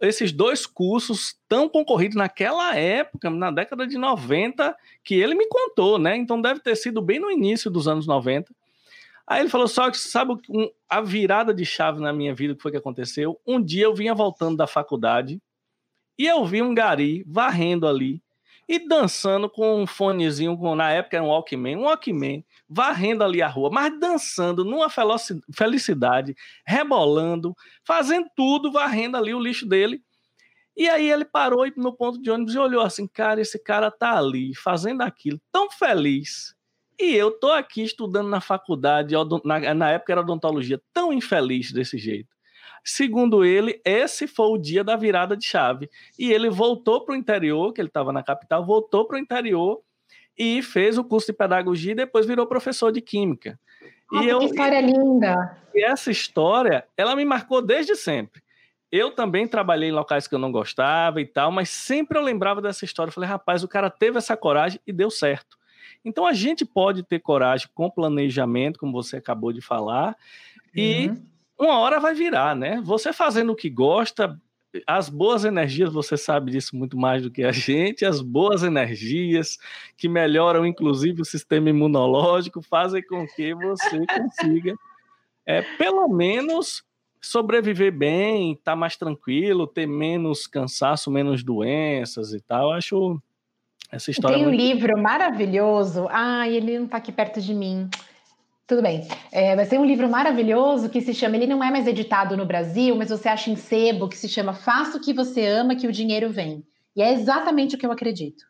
[0.00, 5.98] esses dois cursos tão concorridos naquela época, na década de 90, que ele me contou,
[5.98, 6.16] né?
[6.16, 8.54] Então deve ter sido bem no início dos anos 90.
[9.26, 12.62] Aí ele falou só que sabe um, a virada de chave na minha vida que
[12.62, 13.40] foi que aconteceu?
[13.46, 15.40] Um dia eu vinha voltando da faculdade
[16.18, 18.22] e eu vi um gari varrendo ali
[18.68, 23.40] e dançando com um fonezinho, com, na época era um Walkman, um Walkman, varrendo ali
[23.40, 24.88] a rua, mas dançando numa
[25.54, 26.34] felicidade,
[26.66, 30.02] rebolando, fazendo tudo, varrendo ali o lixo dele.
[30.76, 34.18] E aí ele parou no ponto de ônibus e olhou assim, cara, esse cara tá
[34.18, 36.54] ali, fazendo aquilo, tão feliz.
[36.98, 41.98] E eu tô aqui estudando na faculdade, na, na época era odontologia, tão infeliz desse
[41.98, 42.35] jeito.
[42.88, 45.90] Segundo ele, esse foi o dia da virada de chave.
[46.16, 49.80] E ele voltou para o interior, que ele estava na capital, voltou para o interior
[50.38, 53.58] e fez o curso de pedagogia e depois virou professor de química.
[54.12, 55.58] Nossa, e eu, que história linda!
[55.74, 58.40] E essa história, ela me marcou desde sempre.
[58.92, 62.62] Eu também trabalhei em locais que eu não gostava e tal, mas sempre eu lembrava
[62.62, 63.08] dessa história.
[63.08, 65.58] Eu falei, rapaz, o cara teve essa coragem e deu certo.
[66.04, 70.14] Então a gente pode ter coragem com planejamento, como você acabou de falar, uhum.
[70.76, 72.80] e uma hora vai virar, né?
[72.84, 74.38] Você fazendo o que gosta,
[74.86, 79.58] as boas energias, você sabe disso muito mais do que a gente, as boas energias
[79.96, 84.74] que melhoram inclusive o sistema imunológico, fazem com que você consiga,
[85.46, 86.84] é, pelo menos,
[87.20, 92.72] sobreviver bem, estar tá mais tranquilo, ter menos cansaço, menos doenças e tal.
[92.72, 93.20] acho
[93.90, 94.36] essa história.
[94.36, 94.60] Tem um muito...
[94.60, 96.06] livro maravilhoso.
[96.10, 97.88] Ai, ele não está aqui perto de mim.
[98.66, 99.06] Tudo bem.
[99.30, 101.36] É, vai ser um livro maravilhoso que se chama.
[101.36, 104.52] Ele não é mais editado no Brasil, mas você acha em sebo que se chama
[104.52, 106.64] Faça o que você ama, que o dinheiro vem.
[106.96, 108.44] E é exatamente o que eu acredito.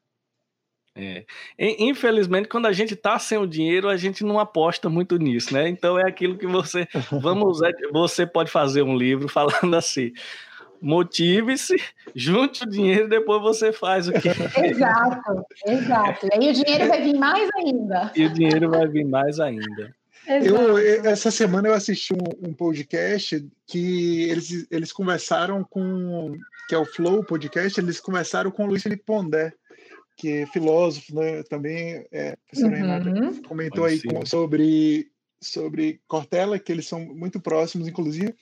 [0.96, 1.26] É.
[1.59, 5.68] Infelizmente, quando a gente está sem o dinheiro, a gente não aposta muito nisso, né?
[5.68, 6.88] Então é aquilo que você.
[7.12, 7.61] Vamos,
[7.92, 10.12] você pode fazer um livro falando assim:
[10.81, 11.76] motive-se,
[12.14, 14.29] junte o dinheiro, depois você faz o que.
[14.64, 16.26] Exato, exato.
[16.26, 18.12] E aí o dinheiro vai vir mais ainda.
[18.16, 19.94] E o dinheiro vai vir mais ainda.
[20.27, 20.77] Eu,
[21.09, 26.37] essa semana eu assisti um, um, podcast que eles, eles conversaram com,
[26.69, 29.53] que é o Flow Podcast, eles conversaram com o Luiz Felipe Pondé,
[30.17, 32.77] que é filósofo, né, também, é, professor uhum.
[32.77, 35.09] Renata comentou aí com, sobre,
[35.41, 38.35] sobre Cortella, que eles são muito próximos, inclusive,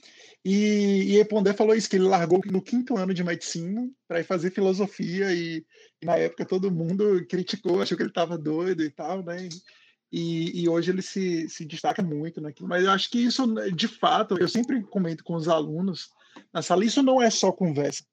[0.42, 4.24] e, e Pondé falou isso, que ele largou no quinto ano de medicina para ir
[4.24, 5.64] fazer filosofia, e,
[6.00, 9.83] e, na época todo mundo criticou, achou que ele estava doido e tal, né, e,
[10.16, 12.68] e, hoje ele se, se destaca muito naquilo.
[12.68, 16.10] Mas eu acho que isso, de fato, eu sempre comento com os alunos
[16.52, 18.04] na sala, isso não é só conversa.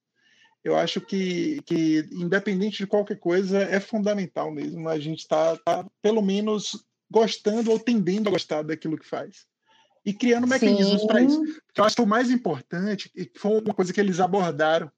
[0.64, 5.84] Eu acho que, que independente de qualquer coisa, é fundamental mesmo a gente estar, tá,
[5.84, 9.46] tá, pelo menos, gostando ou tendendo a gostar daquilo que faz.
[10.04, 11.40] E criando mecanismos para isso.
[11.68, 14.92] Porque eu acho que o mais importante, e foi uma coisa que eles abordaram,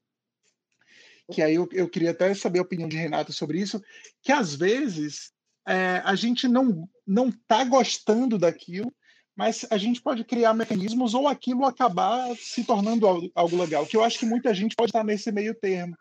[1.29, 3.81] que aí eu, eu queria até saber a opinião de Renato sobre isso,
[4.21, 5.33] que às vezes
[5.67, 8.93] é, a gente não não está gostando daquilo,
[9.35, 13.85] mas a gente pode criar mecanismos ou aquilo acabar se tornando algo, algo legal.
[13.85, 15.97] Que eu acho que muita gente pode estar nesse meio termo.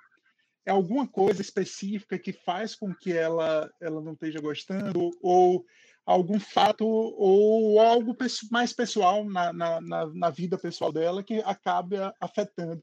[0.64, 5.64] É alguma coisa específica que faz com que ela ela não esteja gostando ou
[6.04, 8.16] algum fato ou algo
[8.50, 12.82] mais pessoal na, na, na, vida pessoal dela que acaba afetando.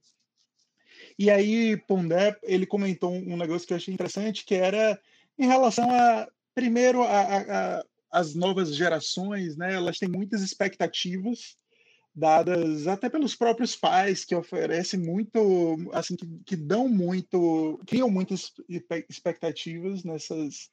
[1.18, 5.00] E aí, Pondé, ele comentou um negócio que eu achei interessante, que era
[5.38, 7.22] em relação a primeiro, a,
[7.78, 11.58] a, as novas gerações, né, elas têm muitas expectativas
[12.14, 18.52] dadas até pelos próprios pais que oferecem muito, assim, que, que dão muito, criam muitas
[19.10, 20.70] expectativas nessas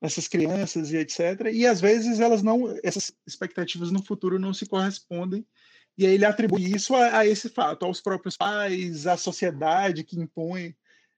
[0.00, 1.52] nessas crianças e etc.
[1.52, 5.46] E às vezes elas não, essas expectativas no futuro não se correspondem.
[5.96, 10.18] E aí ele atribui isso a, a esse fato, aos próprios pais, à sociedade que
[10.18, 10.74] impõe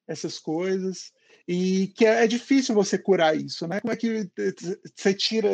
[0.07, 1.12] essas coisas
[1.46, 3.80] e que é, é, difícil você curar isso, né?
[3.80, 4.30] Como é que
[4.96, 5.50] você tira,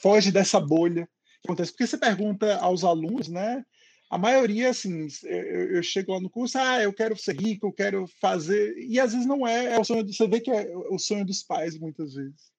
[0.00, 1.06] foge dessa bolha
[1.42, 1.72] que acontece?
[1.72, 3.64] Porque você pergunta aos alunos, né?
[4.10, 8.06] A maioria, assim, eu, chego lá no curso, ah, eu quero ser rico, eu quero
[8.20, 11.24] fazer, e às vezes não é, é o sonho, você vê que é o sonho
[11.24, 12.54] dos pais, muitas vezes.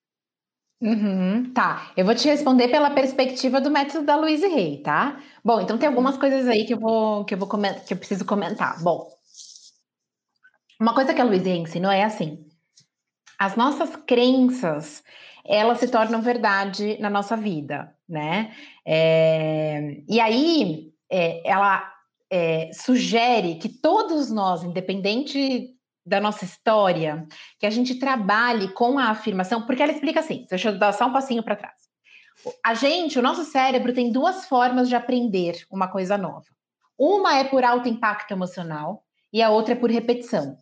[0.78, 5.22] Uhum, tá, eu vou te responder pela perspectiva do método da Luiz Rey, tá?
[5.42, 8.26] Bom, então tem algumas coisas aí que eu vou que eu vou que eu preciso
[8.26, 8.82] comentar.
[8.82, 9.10] Bom,
[10.78, 12.45] uma coisa que a Rey ensinou é assim:
[13.38, 15.02] as nossas crenças
[15.48, 18.52] elas se tornam verdade na nossa vida, né?
[18.84, 21.88] É, e aí é, ela
[22.30, 25.72] é, sugere que todos nós, independente
[26.04, 27.26] da nossa história,
[27.58, 31.06] que a gente trabalhe com a afirmação, porque ela explica assim, deixa eu dar só
[31.06, 31.74] um passinho para trás.
[32.64, 36.46] A gente, o nosso cérebro tem duas formas de aprender uma coisa nova.
[36.98, 40.56] Uma é por alto impacto emocional e a outra é por repetição.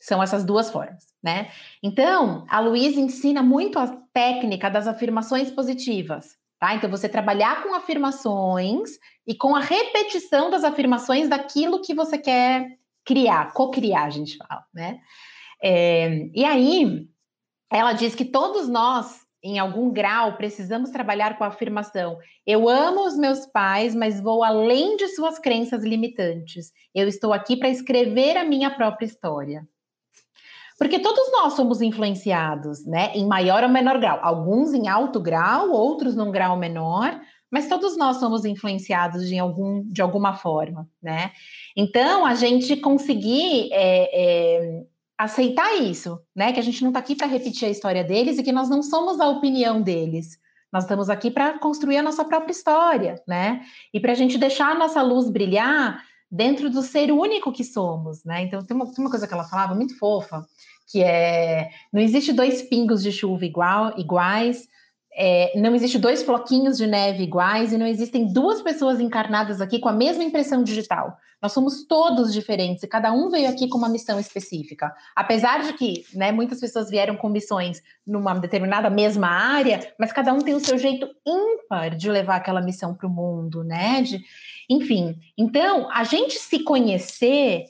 [0.00, 1.50] São essas duas formas, né?
[1.82, 6.74] Então, a Luísa ensina muito a técnica das afirmações positivas, tá?
[6.74, 12.78] Então, você trabalhar com afirmações e com a repetição das afirmações daquilo que você quer
[13.04, 15.00] criar, co-criar, a gente fala, né?
[15.62, 17.06] É, e aí,
[17.70, 23.06] ela diz que todos nós, em algum grau, precisamos trabalhar com a afirmação: eu amo
[23.06, 26.72] os meus pais, mas vou além de suas crenças limitantes.
[26.94, 29.68] Eu estou aqui para escrever a minha própria história.
[30.80, 33.12] Porque todos nós somos influenciados, né?
[33.14, 34.18] Em maior ou menor grau.
[34.22, 39.82] Alguns em alto grau, outros num grau menor, mas todos nós somos influenciados de, algum,
[39.82, 41.32] de alguma forma, né?
[41.76, 44.82] Então, a gente conseguir é, é,
[45.18, 46.50] aceitar isso, né?
[46.50, 48.82] Que a gente não está aqui para repetir a história deles e que nós não
[48.82, 50.38] somos a opinião deles.
[50.72, 53.60] Nós estamos aqui para construir a nossa própria história, né?
[53.92, 58.24] E para a gente deixar a nossa luz brilhar dentro do ser único que somos,
[58.24, 58.42] né?
[58.42, 60.46] Então tem uma, tem uma coisa que ela falava muito fofa,
[60.90, 64.68] que é não existe dois pingos de chuva igual, iguais,
[65.12, 69.78] é, não existe dois floquinhos de neve iguais e não existem duas pessoas encarnadas aqui
[69.78, 71.16] com a mesma impressão digital.
[71.42, 74.94] Nós somos todos diferentes e cada um veio aqui com uma missão específica.
[75.16, 80.32] Apesar de que né, muitas pessoas vieram com missões numa determinada mesma área, mas cada
[80.32, 84.02] um tem o seu jeito ímpar de levar aquela missão para o mundo, né?
[84.02, 84.22] De,
[84.68, 87.64] enfim, então a gente se conhecer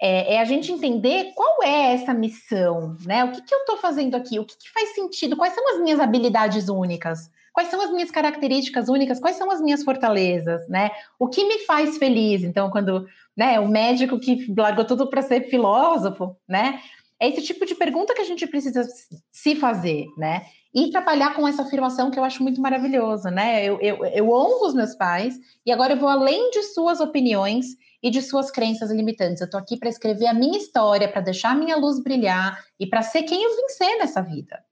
[0.00, 3.22] é, é, a gente entender qual é essa missão, né?
[3.24, 4.38] O que, que eu estou fazendo aqui?
[4.38, 5.36] O que, que, faz sentido?
[5.36, 7.30] Quais são as minhas habilidades únicas?
[7.52, 9.20] Quais são as minhas características únicas?
[9.20, 10.90] Quais são as minhas fortalezas, né?
[11.18, 12.42] O que me faz feliz?
[12.42, 16.80] Então, quando né, o médico que largou tudo para ser filósofo, né?
[17.20, 18.82] É esse tipo de pergunta que a gente precisa
[19.30, 20.46] se fazer, né?
[20.72, 23.62] E trabalhar com essa afirmação que eu acho muito maravilhosa, né?
[23.62, 25.34] Eu, eu, eu honro os meus pais
[25.66, 29.40] e agora eu vou além de suas opiniões e de suas crenças limitantes.
[29.40, 32.86] Eu estou aqui para escrever a minha história, para deixar a minha luz brilhar e
[32.86, 34.62] para ser quem eu vim ser nessa vida.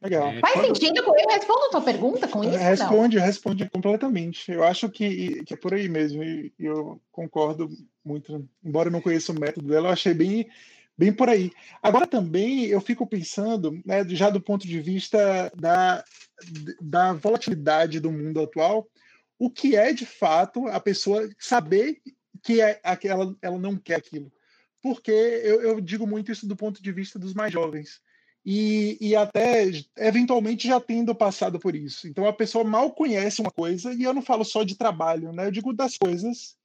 [0.00, 0.32] Legal.
[0.40, 0.66] Faz Quando...
[0.66, 0.98] sentido?
[0.98, 2.56] Eu respondo a tua pergunta com isso?
[2.56, 3.24] Responde, não?
[3.24, 4.52] responde completamente.
[4.52, 7.68] Eu acho que, que é por aí mesmo, e eu concordo
[8.04, 8.48] muito.
[8.64, 10.48] Embora eu não conheça o método dela, eu achei bem,
[10.96, 11.50] bem por aí.
[11.82, 16.04] Agora também eu fico pensando, né, já do ponto de vista da,
[16.80, 18.86] da volatilidade do mundo atual,
[19.36, 22.00] o que é de fato a pessoa saber
[22.42, 24.32] que é aquela, ela não quer aquilo.
[24.82, 28.00] Porque eu, eu digo muito isso do ponto de vista dos mais jovens.
[28.44, 29.64] E, e, até
[29.98, 32.08] eventualmente já tendo passado por isso.
[32.08, 35.46] Então a pessoa mal conhece uma coisa, e eu não falo só de trabalho, né?
[35.46, 36.56] Eu digo das coisas.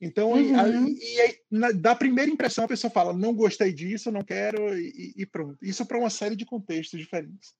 [0.00, 0.88] Então, uhum.
[0.88, 5.14] e, e, na, da primeira impressão, a pessoa fala: não gostei disso, não quero, e,
[5.16, 5.58] e pronto.
[5.62, 7.52] Isso para uma série de contextos diferentes.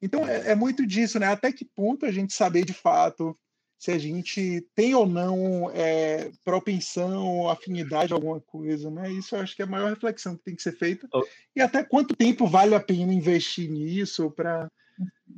[0.00, 1.26] Então, é, é, muito disso, né?
[1.26, 3.38] Até que ponto a gente saber de fato
[3.80, 9.10] se a gente tem ou não é, propensão, afinidade a alguma coisa, né?
[9.10, 11.08] Isso eu acho que é a maior reflexão que tem que ser feita.
[11.14, 11.24] Oh.
[11.56, 14.70] E até quanto tempo vale a pena investir nisso para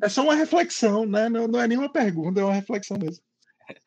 [0.03, 1.29] é só uma reflexão, né?
[1.29, 3.25] Não, não é nenhuma pergunta, é uma reflexão mesmo.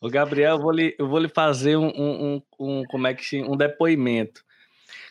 [0.00, 3.40] O Gabriel, eu vou lhe, eu vou lhe fazer um, um, um, como é que
[3.42, 4.42] um depoimento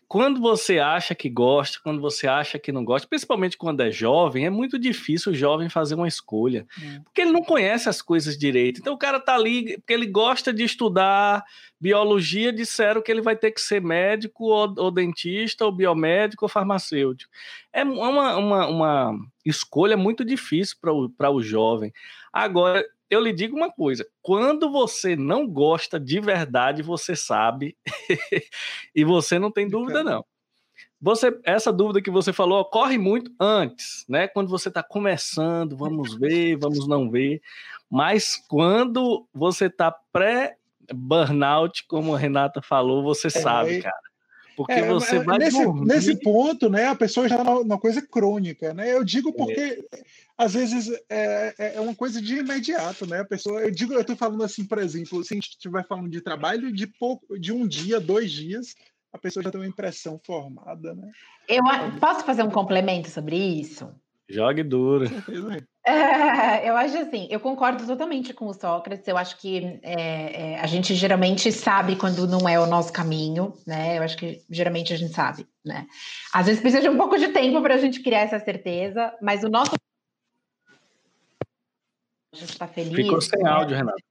[0.10, 4.44] quando você acha que gosta, quando você acha que não gosta, principalmente quando é jovem,
[4.44, 7.00] é muito difícil o jovem fazer uma escolha, é.
[7.02, 8.80] porque ele não conhece as coisas direito.
[8.82, 11.46] Então o cara tá ali porque ele gosta de estudar
[11.80, 16.50] biologia, disseram que ele vai ter que ser médico ou, ou dentista, ou biomédico ou
[16.50, 17.32] farmacêutico.
[17.72, 20.76] É uma, uma, uma escolha muito difícil
[21.16, 21.94] para o jovem.
[22.34, 27.76] Agora, eu lhe digo uma coisa: quando você não gosta de verdade, você sabe,
[28.96, 30.26] e você não tem dúvida, não.
[31.02, 34.28] Você, essa dúvida que você falou ocorre muito antes, né?
[34.28, 37.42] Quando você está começando, vamos ver, vamos não ver.
[37.90, 44.09] Mas quando você está pré-burnout, como a Renata falou, você é, sabe, cara.
[44.60, 46.88] Porque é, você vai nesse, nesse ponto, né?
[46.88, 48.94] A pessoa já está numa coisa crônica, né?
[48.94, 50.02] Eu digo porque é.
[50.38, 53.22] às vezes é, é, é uma coisa de imediato, né?
[53.22, 56.10] A pessoa, eu digo, eu estou falando assim, por exemplo, se a gente estiver falando
[56.10, 58.76] de trabalho de pouco, de um dia, dois dias,
[59.14, 61.10] a pessoa já tem uma impressão formada, né?
[61.48, 61.64] Eu
[62.02, 63.90] posso fazer um complemento sobre isso?
[64.28, 65.06] Jogue duro.
[65.90, 69.08] É, eu acho assim, eu concordo totalmente com o Sócrates.
[69.08, 73.54] Eu acho que é, é, a gente geralmente sabe quando não é o nosso caminho,
[73.66, 73.98] né?
[73.98, 75.88] Eu acho que geralmente a gente sabe, né?
[76.34, 79.44] Às vezes precisa de um pouco de tempo para a gente criar essa certeza, mas
[79.44, 79.72] o nosso.
[82.34, 82.96] A gente está feliz.
[82.96, 83.50] Ficou sem né?
[83.50, 84.04] áudio, Renato.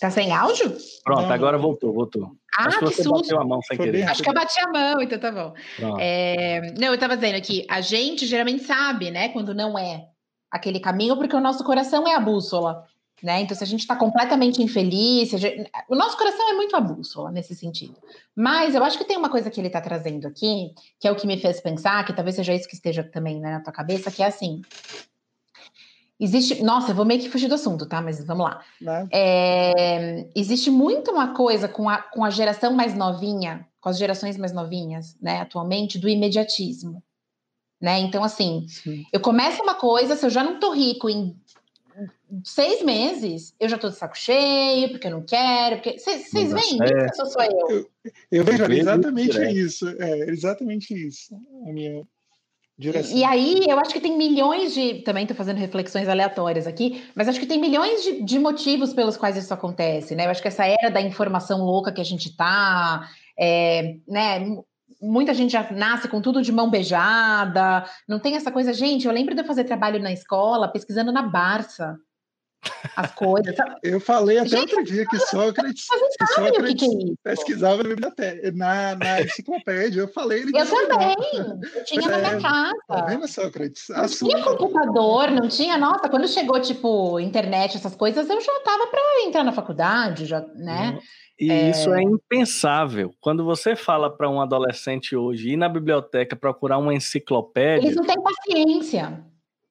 [0.00, 0.76] Tá sem áudio?
[1.04, 2.32] Pronto, agora voltou, voltou.
[2.56, 4.02] Ah, Acho que, que você bateu a mão sem querer.
[4.02, 5.54] Acho que eu bati a mão, então tá bom.
[6.00, 6.72] É...
[6.72, 10.08] Não, eu estava dizendo aqui, a gente geralmente sabe, né, quando não é
[10.50, 12.84] aquele caminho, porque o nosso coração é a bússola.
[13.22, 13.40] Né?
[13.40, 15.68] Então, se a gente está completamente infeliz, gente...
[15.88, 17.96] o nosso coração é muito a bússola nesse sentido.
[18.34, 21.16] Mas eu acho que tem uma coisa que ele está trazendo aqui, que é o
[21.16, 24.10] que me fez pensar, que talvez seja isso que esteja também né, na tua cabeça,
[24.10, 24.62] que é assim:
[26.20, 26.62] Existe.
[26.62, 28.00] Nossa, eu vou meio que fugir do assunto, tá?
[28.00, 28.60] Mas vamos lá.
[29.12, 34.36] É, existe muito uma coisa com a, com a geração mais novinha, com as gerações
[34.36, 37.02] mais novinhas, né, atualmente, do imediatismo.
[37.80, 38.00] Né?
[38.00, 39.04] Então, assim, Sim.
[39.12, 41.36] eu começo uma coisa, se eu já não tô rico em
[42.44, 45.98] seis meses, eu já tô de saco cheio, porque eu não quero, porque.
[45.98, 47.06] Vocês veem é.
[47.06, 47.68] isso sou eu?
[47.68, 47.90] Eu,
[48.30, 49.88] eu vejo exatamente isso.
[49.88, 51.34] É, exatamente isso.
[51.66, 52.04] A minha
[52.78, 53.18] Direção.
[53.18, 55.02] E aí, eu acho que tem milhões de.
[55.02, 59.16] Também estou fazendo reflexões aleatórias aqui, mas acho que tem milhões de, de, motivos pelos
[59.16, 60.26] quais isso acontece, né?
[60.26, 64.56] Eu acho que essa era da informação louca que a gente tá, é, né?
[65.00, 68.72] Muita gente já nasce com tudo de mão beijada, não tem essa coisa.
[68.72, 71.96] Gente, eu lembro de eu fazer trabalho na escola pesquisando na Barça
[72.96, 73.54] as coisas.
[73.82, 75.86] Eu falei até Gente, outro dia que Sócrates,
[76.18, 80.00] que Sócrates que que é pesquisava na biblioteca, na, na enciclopédia.
[80.00, 80.42] Eu falei.
[80.42, 81.16] Ele eu também.
[81.74, 82.74] Eu tinha é, na minha casa.
[82.88, 83.84] Tá vendo, Sócrates?
[83.88, 85.78] Não tinha computador, não tinha.
[85.78, 90.40] Nossa, quando chegou, tipo, internet, essas coisas, eu já estava para entrar na faculdade, já,
[90.56, 90.98] né?
[91.38, 91.70] E é...
[91.70, 93.14] isso é impensável.
[93.20, 97.86] Quando você fala para um adolescente hoje ir na biblioteca procurar uma enciclopédia.
[97.86, 99.24] Eles não têm paciência.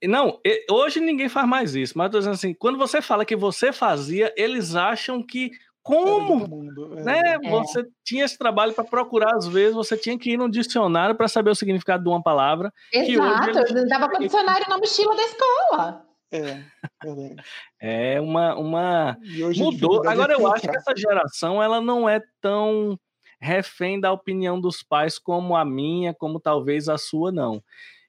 [0.03, 0.39] Não,
[0.69, 3.71] hoje ninguém faz mais isso, mas eu tô dizendo assim, quando você fala que você
[3.71, 5.51] fazia, eles acham que
[5.81, 7.03] como, mundo, é.
[7.03, 7.21] né?
[7.41, 7.49] É.
[7.49, 11.29] Você tinha esse trabalho para procurar às vezes, você tinha que ir no dicionário para
[11.29, 12.73] saber o significado de uma palavra.
[12.93, 13.71] Exato, eles...
[13.71, 16.06] eu dava com o dicionário na mochila da escola.
[16.31, 19.17] É, é uma, uma...
[19.55, 20.07] mudou.
[20.07, 22.99] Agora eu acho que essa geração ela não é tão
[23.39, 27.63] refém da opinião dos pais como a minha, como talvez a sua não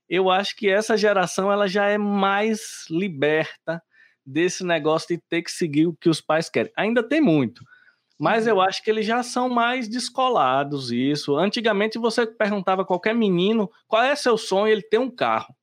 [0.08, 3.82] eu acho que essa geração ela já é mais liberta
[4.24, 6.72] desse negócio de ter que seguir o que os pais querem.
[6.76, 7.62] Ainda tem muito,
[8.18, 8.62] mas eu uhum.
[8.62, 11.36] acho que eles já são mais descolados isso.
[11.36, 15.54] Antigamente você perguntava a qualquer menino qual é seu sonho, ele tem um carro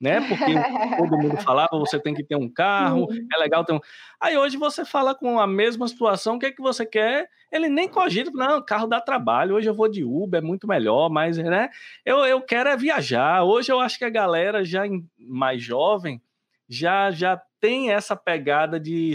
[0.00, 0.20] né?
[0.26, 0.54] Porque
[0.96, 3.80] todo mundo falava, você tem que ter um carro, é legal ter um.
[4.20, 7.28] Aí hoje você fala com a mesma situação, o que é que você quer?
[7.52, 11.10] Ele nem cogita, não, carro dá trabalho, hoje eu vou de Uber, é muito melhor,
[11.10, 11.68] mas, né?
[12.04, 13.42] Eu, eu quero é viajar.
[13.44, 14.84] Hoje eu acho que a galera já
[15.18, 16.22] mais jovem
[16.68, 19.14] já, já tem essa pegada de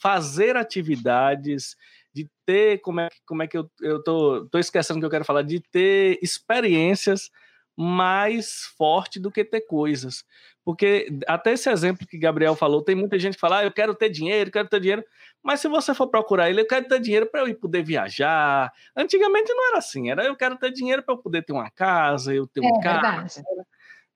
[0.00, 1.74] fazer atividades,
[2.12, 5.24] de ter, como é, como é que eu, eu tô, tô esquecendo que eu quero
[5.24, 7.30] falar, de ter experiências
[7.76, 10.24] mais forte do que ter coisas.
[10.64, 13.94] Porque até esse exemplo que Gabriel falou, tem muita gente que fala, ah, eu quero
[13.94, 15.04] ter dinheiro, quero ter dinheiro,
[15.42, 18.70] mas se você for procurar ele, eu quero ter dinheiro para eu ir poder viajar.
[18.94, 22.34] Antigamente não era assim, era eu quero ter dinheiro para eu poder ter uma casa,
[22.34, 23.02] eu ter um é, carro.
[23.02, 23.42] Verdade.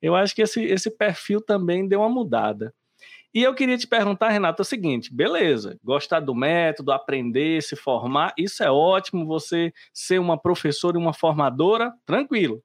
[0.02, 2.74] Eu acho que esse, esse perfil também deu uma mudada.
[3.34, 7.74] E eu queria te perguntar, Renato, é o seguinte: beleza, gostar do método, aprender, se
[7.74, 9.26] formar, isso é ótimo.
[9.26, 12.62] Você ser uma professora e uma formadora, tranquilo.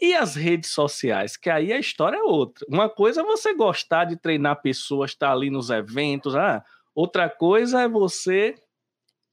[0.00, 2.64] E as redes sociais, que aí a história é outra.
[2.68, 7.82] Uma coisa é você gostar de treinar pessoas, estar ali nos eventos, ah, outra coisa
[7.82, 8.54] é você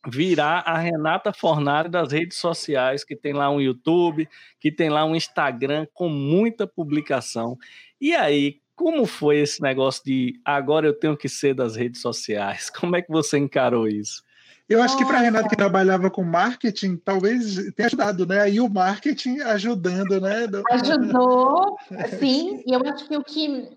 [0.06, 4.28] virar a Renata Fornari das redes sociais, que tem lá um YouTube,
[4.60, 7.58] que tem lá um Instagram com muita publicação.
[8.00, 12.70] E aí, como foi esse negócio de agora eu tenho que ser das redes sociais?
[12.72, 14.22] Como é que você encarou isso?
[14.70, 18.42] Eu acho que para Renata que trabalhava com marketing, talvez tenha ajudado, né?
[18.42, 20.46] Aí o marketing ajudando, né?
[20.72, 21.78] Ajudou,
[22.20, 22.62] sim.
[22.66, 23.70] E eu acho que o que.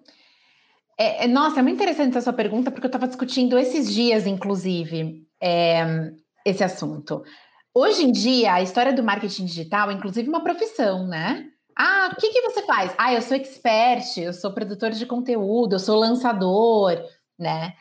[0.99, 4.27] É, é, nossa, é muito interessante essa sua pergunta, porque eu estava discutindo esses dias,
[4.27, 6.13] inclusive, é,
[6.45, 7.23] esse assunto.
[7.73, 11.47] Hoje em dia, a história do marketing digital é inclusive uma profissão, né?
[11.79, 12.93] Ah, o que, que você faz?
[12.99, 17.01] Ah, eu sou expert, eu sou produtor de conteúdo, eu sou lançador,
[17.39, 17.75] né?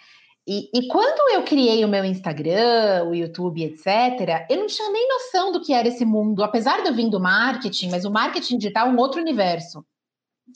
[0.51, 5.07] E, e, quando eu criei o meu Instagram, o YouTube, etc., eu não tinha nem
[5.07, 8.57] noção do que era esse mundo, apesar de eu vir do marketing, mas o marketing
[8.57, 9.85] digital é um outro universo.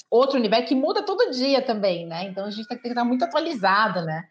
[0.09, 2.25] Outro universo que muda todo dia também, né?
[2.25, 4.23] Então a gente tem que estar muito atualizado, né?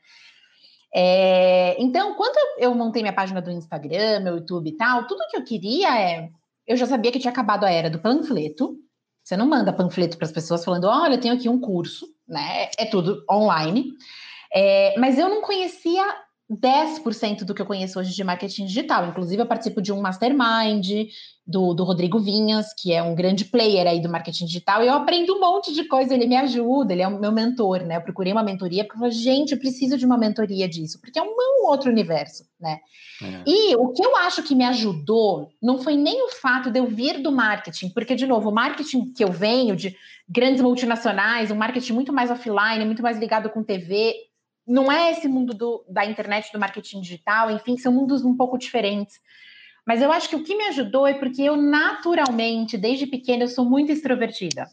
[0.92, 5.36] É, então, quando eu montei minha página do Instagram, meu YouTube e tal, tudo que
[5.36, 6.28] eu queria é.
[6.66, 8.76] Eu já sabia que tinha acabado a era do panfleto.
[9.22, 12.68] Você não manda panfleto para as pessoas falando: olha, eu tenho aqui um curso, né?
[12.76, 13.92] É tudo online.
[14.54, 16.04] É, mas eu não conhecia
[16.50, 19.06] 10% do que eu conheço hoje de marketing digital.
[19.06, 21.08] Inclusive, eu participo de um mastermind
[21.46, 24.94] do, do Rodrigo Vinhas, que é um grande player aí do marketing digital, e eu
[24.94, 27.96] aprendo um monte de coisa, ele me ajuda, ele é o meu mentor, né?
[27.96, 31.18] Eu procurei uma mentoria, porque eu falei, gente, eu preciso de uma mentoria disso, porque
[31.18, 32.78] é um, um outro universo, né?
[33.22, 33.42] É.
[33.46, 36.86] E o que eu acho que me ajudou não foi nem o fato de eu
[36.86, 39.96] vir do marketing, porque, de novo, o marketing que eu venho de
[40.28, 44.14] grandes multinacionais, um marketing muito mais offline, muito mais ligado com TV,
[44.66, 48.58] não é esse mundo do, da internet, do marketing digital, enfim, são mundos um pouco
[48.58, 49.20] diferentes.
[49.86, 53.48] Mas eu acho que o que me ajudou é porque eu naturalmente, desde pequena, eu
[53.48, 54.68] sou muito extrovertida.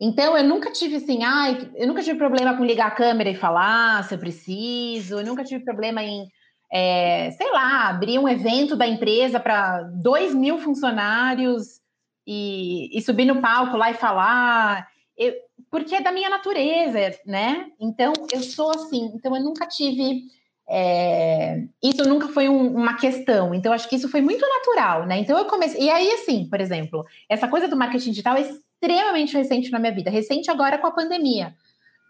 [0.00, 3.36] Então eu nunca tive assim, ai, eu nunca tive problema com ligar a câmera e
[3.36, 6.26] falar se eu preciso, eu nunca tive problema em,
[6.72, 11.80] é, sei lá, abrir um evento da empresa para dois mil funcionários
[12.26, 14.88] e, e, subir no palco lá e falar.
[15.16, 15.34] Eu,
[15.72, 17.70] porque é da minha natureza, né?
[17.80, 20.24] Então eu sou assim, então eu nunca tive
[20.68, 25.18] é, isso nunca foi um, uma questão, então acho que isso foi muito natural, né?
[25.18, 29.34] Então eu comecei, e aí assim, por exemplo, essa coisa do marketing digital é extremamente
[29.34, 31.54] recente na minha vida, recente agora com a pandemia.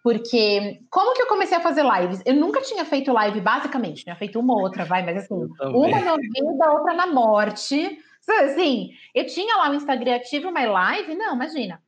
[0.03, 2.21] Porque como que eu comecei a fazer lives?
[2.27, 6.01] Eu nunca tinha feito live, basicamente, tinha feito uma ou outra, vai, mas assim, uma
[6.01, 8.01] na vida, outra na morte.
[8.43, 11.81] Assim, eu tinha lá o Instagram ativo, mas live, não, imagina.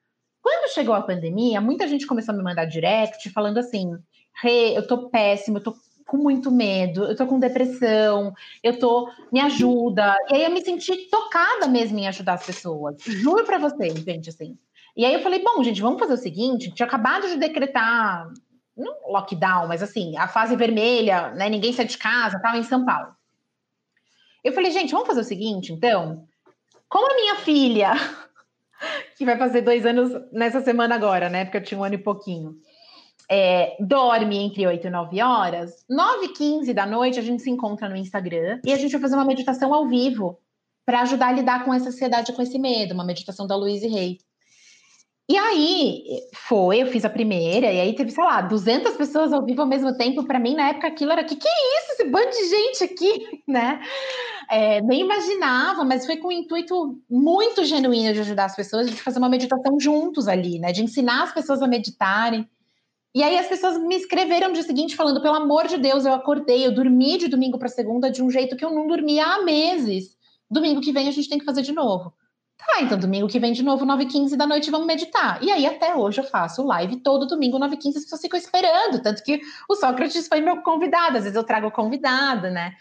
[0.45, 3.97] Quando chegou a pandemia, muita gente começou a me mandar direct falando assim:
[4.43, 5.75] Rê, eu tô péssimo, eu tô
[6.07, 10.15] com muito medo, eu tô com depressão, eu tô, me ajuda.
[10.29, 12.97] E aí eu me senti tocada mesmo em ajudar as pessoas.
[13.03, 14.59] Juro para vocês, gente, assim.
[14.95, 18.31] E aí eu falei, bom, gente, vamos fazer o seguinte, tinha acabado de decretar
[18.77, 22.85] não lockdown, mas assim, a fase vermelha, né, ninguém sai de casa, tava em São
[22.85, 23.15] Paulo.
[24.45, 26.29] Eu falei, gente, vamos fazer o seguinte, então,
[26.87, 27.93] como a minha filha,
[29.17, 31.99] que vai fazer dois anos nessa semana agora, né, porque eu tinha um ano e
[31.99, 32.57] pouquinho,
[33.31, 37.51] é, dorme entre 8 e 9 horas, 9 e 15 da noite a gente se
[37.51, 40.39] encontra no Instagram e a gente vai fazer uma meditação ao vivo
[40.85, 44.19] para ajudar a lidar com essa ansiedade, com esse medo, uma meditação da Louise Rey.
[45.27, 46.05] E aí
[46.35, 49.67] foi, eu fiz a primeira, e aí teve, sei lá, 200 pessoas ao vivo ao
[49.67, 50.27] mesmo tempo.
[50.27, 53.43] Para mim, na época, aquilo era que que é isso, esse bando de gente aqui,
[53.49, 53.81] né?
[54.51, 59.01] É, nem imaginava, mas foi com um intuito muito genuíno de ajudar as pessoas, de
[59.01, 60.73] fazer uma meditação juntos ali, né?
[60.73, 62.47] De ensinar as pessoas a meditarem.
[63.15, 66.13] E aí as pessoas me escreveram no dia seguinte falando: pelo amor de Deus, eu
[66.13, 69.43] acordei, eu dormi de domingo para segunda de um jeito que eu não dormia há
[69.43, 70.19] meses.
[70.51, 72.13] Domingo que vem a gente tem que fazer de novo.
[72.57, 75.43] Tá, então domingo que vem de novo, 9h15 da noite, vamos meditar.
[75.43, 79.03] E aí até hoje eu faço live todo domingo, 9h15, as pessoas ficam esperando.
[79.03, 82.75] Tanto que o Sócrates foi meu convidado, às vezes eu trago convidado, né?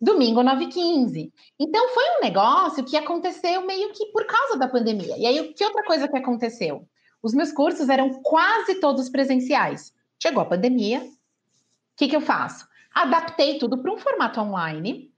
[0.00, 1.30] Domingo, 9h15.
[1.58, 5.16] Então foi um negócio que aconteceu meio que por causa da pandemia.
[5.18, 6.88] E aí, que outra coisa que aconteceu?
[7.22, 9.92] Os meus cursos eram quase todos presenciais.
[10.22, 12.66] Chegou a pandemia, o que, que eu faço?
[12.94, 15.12] Adaptei tudo para um formato online.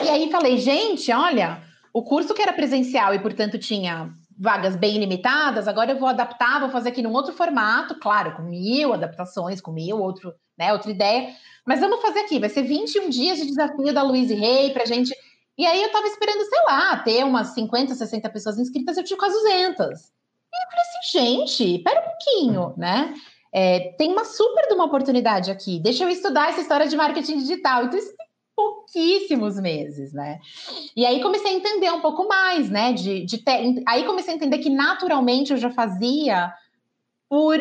[0.00, 1.62] E aí falei, gente, olha,
[1.92, 6.60] o curso que era presencial e, portanto, tinha vagas bem limitadas, agora eu vou adaptar,
[6.60, 10.90] vou fazer aqui num outro formato, claro, com mil adaptações, com mil outro, né, outra
[10.90, 11.34] ideia.
[11.66, 15.14] Mas vamos fazer aqui, vai ser 21 dias de desafio da Luiz Rey para gente.
[15.56, 19.18] E aí eu tava esperando, sei lá, ter umas 50, 60 pessoas inscritas, eu tinha
[19.18, 19.60] quase 200.
[19.60, 20.00] E eu falei
[20.80, 23.14] assim, gente, pera um pouquinho, né?
[23.54, 25.78] É, tem uma super de uma oportunidade aqui.
[25.78, 27.84] Deixa eu estudar essa história de marketing digital.
[27.84, 28.14] Então, isso
[28.54, 30.38] pouquíssimos meses, né?
[30.96, 32.92] E aí comecei a entender um pouco mais, né?
[32.92, 36.52] De, de ter, aí comecei a entender que naturalmente eu já fazia
[37.28, 37.58] por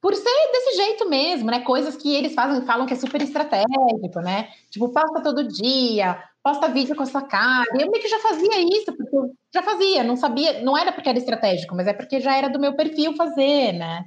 [0.00, 1.60] por ser desse jeito mesmo, né?
[1.60, 4.48] Coisas que eles fazem, falam que é super estratégico, né?
[4.70, 7.66] Tipo, posta todo dia, posta vídeo com a sua cara.
[7.72, 11.08] Eu meio que já fazia isso, porque eu já fazia, não sabia, não era porque
[11.08, 14.04] era estratégico, mas é porque já era do meu perfil fazer, né?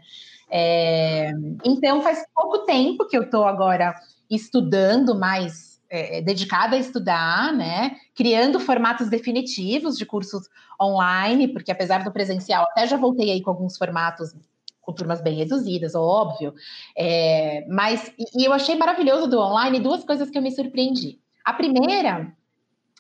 [0.50, 1.32] É,
[1.66, 3.94] então faz pouco tempo que eu estou agora
[4.30, 7.98] estudando mais, é, é, dedicada a estudar, né?
[8.16, 10.48] Criando formatos definitivos de cursos
[10.82, 14.34] online, porque apesar do presencial, até já voltei aí com alguns formatos
[14.80, 16.54] com turmas bem reduzidas, óbvio.
[16.98, 21.20] É, mas e eu achei maravilhoso do online duas coisas que eu me surpreendi.
[21.44, 22.34] A primeira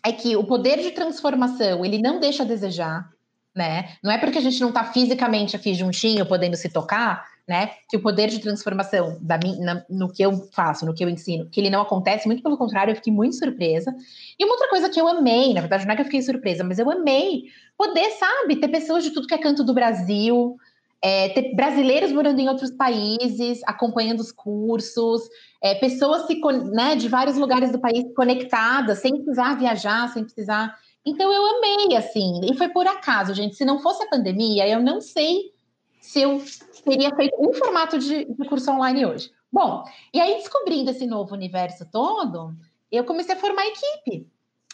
[0.03, 3.09] é que o poder de transformação ele não deixa a desejar,
[3.55, 3.95] né?
[4.03, 7.71] Não é porque a gente não está fisicamente aqui juntinho, podendo se tocar, né?
[7.89, 11.49] Que o poder de transformação da na, no que eu faço, no que eu ensino,
[11.49, 13.93] que ele não acontece, muito pelo contrário, eu fiquei muito surpresa.
[14.39, 16.63] E uma outra coisa que eu amei, na verdade, não é que eu fiquei surpresa,
[16.63, 17.43] mas eu amei
[17.77, 20.55] poder, sabe, ter pessoas de tudo que é canto do Brasil,
[21.01, 25.21] é, ter brasileiros morando em outros países, acompanhando os cursos,
[25.61, 26.39] é, pessoas se,
[26.71, 30.77] né, de vários lugares do país conectadas, sem precisar viajar, sem precisar.
[31.03, 33.55] Então eu amei, assim, e foi por acaso, gente.
[33.55, 35.51] Se não fosse a pandemia, eu não sei
[35.99, 36.41] se eu
[36.81, 39.31] teria feito um formato de, de curso online hoje.
[39.51, 42.53] Bom, e aí descobrindo esse novo universo todo,
[42.91, 44.27] eu comecei a formar equipe.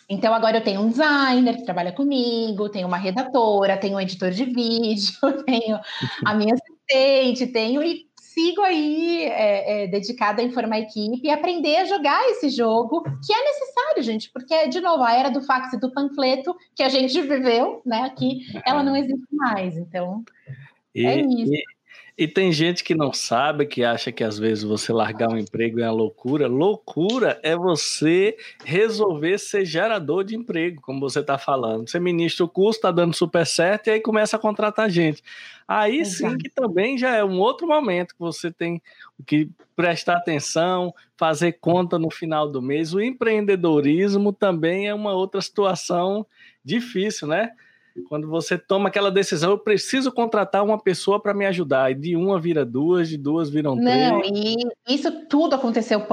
[0.09, 4.31] Então agora eu tenho um designer que trabalha comigo, tenho uma redatora, tenho um editor
[4.31, 5.13] de vídeo,
[5.45, 5.79] tenho
[6.25, 11.29] a minha assistente, tenho e sigo aí é, é, dedicada a informar a equipe e
[11.29, 15.41] aprender a jogar esse jogo que é necessário, gente, porque de novo a era do
[15.41, 18.03] fax e do panfleto que a gente viveu, né?
[18.03, 20.23] Aqui ela não existe mais, então
[20.93, 21.53] e, é isso.
[21.53, 21.76] E
[22.17, 25.79] E tem gente que não sabe, que acha que às vezes você largar um emprego
[25.79, 26.47] é uma loucura.
[26.47, 31.87] Loucura é você resolver ser gerador de emprego, como você está falando.
[31.87, 35.21] Você ministra o curso, está dando super certo, e aí começa a contratar gente.
[35.67, 36.31] Aí Exato.
[36.33, 38.81] sim que também já é um outro momento que você tem
[39.27, 42.95] que prestar atenção, fazer conta no final do mês.
[42.95, 46.25] O empreendedorismo também é uma outra situação
[46.65, 47.51] difícil, né?
[48.03, 51.91] Quando você toma aquela decisão, eu preciso contratar uma pessoa para me ajudar.
[51.91, 54.11] E de uma vira duas, de duas viram três.
[54.11, 54.55] Não, e
[54.87, 56.05] isso tudo aconteceu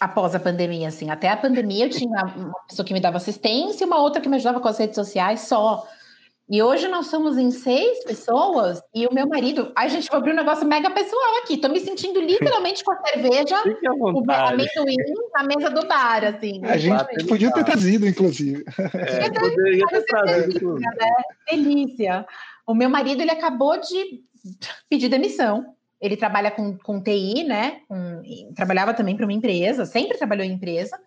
[0.00, 1.10] após a pandemia, assim.
[1.10, 4.28] Até a pandemia eu tinha uma pessoa que me dava assistência e uma outra que
[4.28, 5.86] me ajudava com as redes sociais só.
[6.50, 9.70] E hoje nós somos em seis pessoas e o meu marido.
[9.76, 11.58] Ai, gente, vou abrir um negócio mega pessoal aqui.
[11.58, 13.62] Tô me sentindo literalmente com a cerveja,
[14.00, 14.96] o amendoim
[15.34, 16.64] na mesa do bar, assim.
[16.64, 18.64] A gente podia ter trazido, inclusive.
[18.94, 20.74] É, poderia ter trazido.
[20.76, 21.14] Delícia, né?
[21.50, 22.26] delícia.
[22.66, 24.22] O meu marido, ele acabou de
[24.88, 25.74] pedir demissão.
[26.00, 27.80] Ele trabalha com, com TI, né?
[27.88, 28.22] Com,
[28.54, 30.98] trabalhava também para uma empresa, sempre trabalhou em empresa.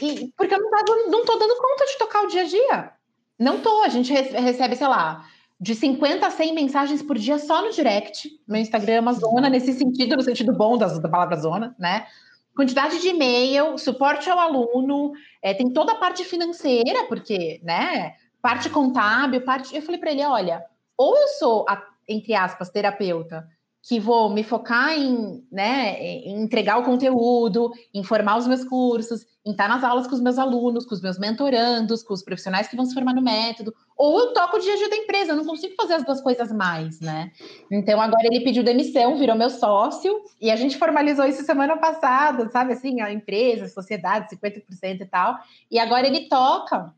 [0.00, 2.97] E porque eu não, tava, não tô dando conta de tocar o dia a dia.
[3.38, 5.24] Não tô, a gente recebe, sei lá,
[5.60, 8.28] de 50 a 100 mensagens por dia só no direct.
[8.46, 12.06] Meu Instagram é uma zona nesse sentido, no sentido bom das, da palavra zona, né?
[12.54, 18.14] Quantidade de e-mail, suporte ao aluno, é, tem toda a parte financeira, porque, né?
[18.42, 19.74] Parte contábil, parte.
[19.74, 20.64] Eu falei para ele: olha,
[20.96, 23.48] ou eu sou, a, entre aspas, terapeuta,
[23.82, 29.24] que vou me focar em, né, em entregar o conteúdo, em formar os meus cursos,
[29.46, 32.68] em estar nas aulas com os meus alunos, com os meus mentorandos, com os profissionais
[32.68, 35.32] que vão se formar no método, ou eu toco o dia a dia da empresa,
[35.32, 37.32] eu não consigo fazer as duas coisas mais, né?
[37.70, 42.50] Então agora ele pediu demissão, virou meu sócio, e a gente formalizou isso semana passada,
[42.50, 45.38] sabe assim, a empresa, a sociedade, 50% e tal,
[45.70, 46.92] e agora ele toca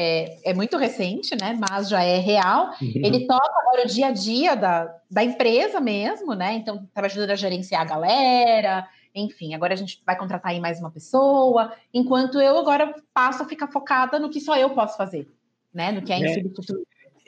[0.00, 1.58] é, é, muito recente, né?
[1.68, 2.70] Mas já é real.
[2.80, 2.92] Uhum.
[2.94, 6.54] Ele toca agora o dia a dia da, da empresa mesmo, né?
[6.54, 10.78] Então, estava ajudando a gerenciar a galera, enfim, agora a gente vai contratar aí mais
[10.78, 15.28] uma pessoa, enquanto eu agora passo a ficar focada no que só eu posso fazer,
[15.74, 15.90] né?
[15.90, 16.42] No que é, é.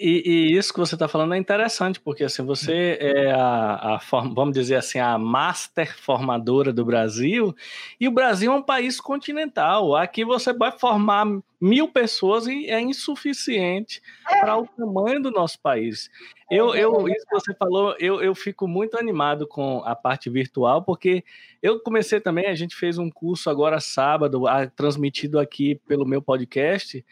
[0.03, 4.01] E, e, isso que você está falando é interessante, porque assim, você é a, a
[4.35, 7.55] vamos dizer assim, a master formadora do Brasil,
[8.01, 9.95] e o Brasil é um país continental.
[9.95, 11.27] Aqui você vai formar
[11.61, 14.41] mil pessoas e é insuficiente é.
[14.41, 16.09] para o tamanho do nosso país.
[16.51, 20.83] Eu, eu, isso que você falou, eu, eu fico muito animado com a parte virtual,
[20.83, 21.23] porque
[21.63, 24.45] eu comecei também, a gente fez um curso agora sábado,
[24.75, 27.05] transmitido aqui pelo meu podcast,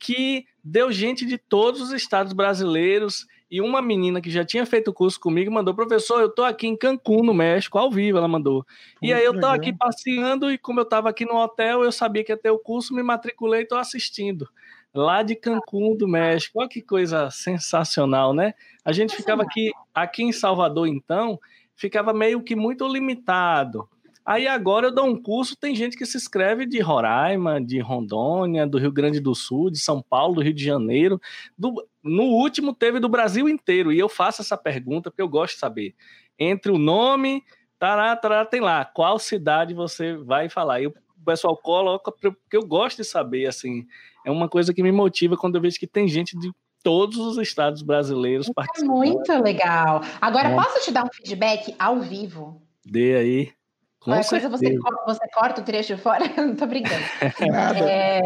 [0.00, 4.88] que deu gente de todos os estados brasileiros e uma menina que já tinha feito
[4.88, 8.28] o curso comigo mandou, professor, eu tô aqui em Cancún, no México, ao vivo, ela
[8.28, 8.64] mandou.
[9.02, 12.24] E aí eu tô aqui passeando e como eu tava aqui no hotel, eu sabia
[12.24, 14.48] que ia ter o curso, me matriculei e tô assistindo.
[14.94, 16.60] Lá de Cancún, do México.
[16.60, 18.54] Olha que coisa sensacional, né?
[18.84, 21.38] A gente ficava aqui, aqui em Salvador, então,
[21.74, 23.88] ficava meio que muito limitado.
[24.24, 28.66] Aí agora eu dou um curso, tem gente que se inscreve de Roraima, de Rondônia,
[28.66, 31.20] do Rio Grande do Sul, de São Paulo, do Rio de Janeiro.
[31.58, 33.92] Do, no último teve do Brasil inteiro.
[33.92, 35.94] E eu faço essa pergunta porque eu gosto de saber.
[36.38, 37.42] Entre o nome,
[37.78, 40.80] tará, tará, tem lá, qual cidade você vai falar.
[40.80, 40.94] E o
[41.24, 43.86] pessoal coloca, porque eu gosto de saber, assim,
[44.24, 46.52] é uma coisa que me motiva quando eu vejo que tem gente de
[46.82, 48.90] todos os estados brasileiros Isso é participando.
[48.90, 50.02] É muito legal.
[50.20, 50.54] Agora, é.
[50.54, 52.62] posso te dar um feedback ao vivo?
[52.84, 53.59] Dê aí.
[54.00, 56.24] Com Qualquer coisa você, você corta o trecho fora?
[56.36, 57.04] não tô brincando.
[57.86, 58.22] é,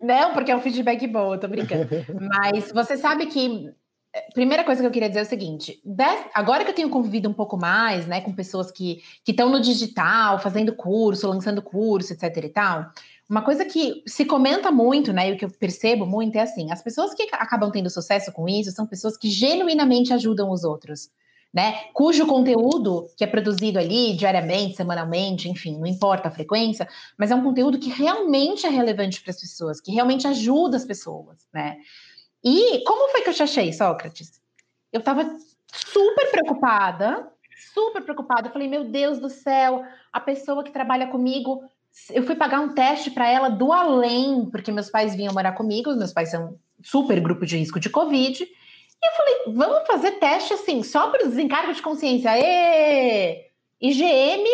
[0.00, 1.88] não, porque é um feedback bom, eu tô brincando.
[2.20, 3.72] Mas você sabe que.
[4.14, 5.80] É, primeira coisa que eu queria dizer é o seguinte:
[6.34, 10.40] agora que eu tenho convivido um pouco mais, né, com pessoas que estão no digital,
[10.40, 12.44] fazendo curso, lançando curso, etc.
[12.44, 12.90] e tal,
[13.30, 16.72] uma coisa que se comenta muito, né, e o que eu percebo muito é assim:
[16.72, 21.08] as pessoas que acabam tendo sucesso com isso são pessoas que genuinamente ajudam os outros
[21.52, 21.84] né?
[21.92, 26.88] Cujo conteúdo que é produzido ali diariamente, semanalmente, enfim, não importa a frequência,
[27.18, 30.84] mas é um conteúdo que realmente é relevante para as pessoas, que realmente ajuda as
[30.84, 31.76] pessoas, né?
[32.42, 34.40] E como foi que eu te achei, Sócrates?
[34.92, 35.36] Eu estava
[35.72, 37.30] super preocupada,
[37.72, 38.48] super preocupada.
[38.48, 41.62] Eu falei, meu Deus do céu, a pessoa que trabalha comigo,
[42.10, 45.94] eu fui pagar um teste para ela do além, porque meus pais vinham morar comigo,
[45.94, 48.46] meus pais são super grupo de risco de Covid.
[49.02, 52.38] E eu falei, vamos fazer teste assim, só para desencargo de consciência.
[52.38, 53.50] Ê!
[53.80, 54.44] IgM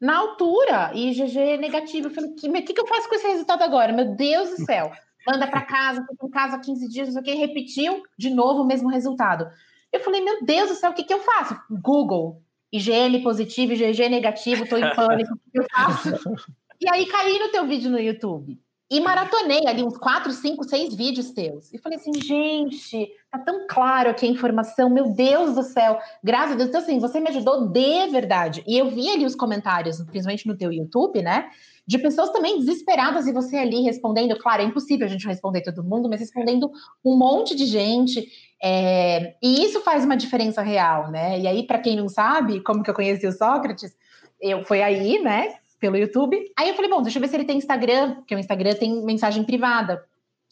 [0.00, 2.08] na altura e IgG negativo.
[2.08, 3.92] Eu falei, o que, que eu faço com esse resultado agora?
[3.92, 4.90] Meu Deus do céu.
[5.24, 8.62] Manda para casa, fica em casa 15 dias, não sei o que, repetiu de novo
[8.62, 9.48] o mesmo resultado.
[9.92, 11.56] Eu falei, meu Deus do céu, o que, que eu faço?
[11.70, 12.42] Google,
[12.72, 16.10] IgM positivo, IgG negativo, tô em pânico, o que eu faço?
[16.82, 18.60] E aí caí no teu vídeo no YouTube.
[18.92, 21.72] E maratonei ali uns quatro, cinco, seis vídeos teus.
[21.72, 26.52] E falei assim, gente, tá tão claro aqui a informação, meu Deus do céu, graças
[26.52, 26.68] a Deus.
[26.68, 28.62] Então, assim, você me ajudou de verdade.
[28.66, 31.48] E eu vi ali os comentários, principalmente no teu YouTube, né?
[31.86, 34.38] De pessoas também desesperadas e você ali respondendo.
[34.38, 36.70] Claro, é impossível a gente responder todo mundo, mas respondendo
[37.02, 38.28] um monte de gente.
[38.62, 39.36] É...
[39.42, 41.40] E isso faz uma diferença real, né?
[41.40, 43.96] E aí, para quem não sabe, como que eu conheci o Sócrates,
[44.38, 45.61] eu foi aí, né?
[45.82, 46.40] Pelo YouTube.
[46.56, 49.04] Aí eu falei, bom, deixa eu ver se ele tem Instagram, porque o Instagram tem
[49.04, 50.00] mensagem privada.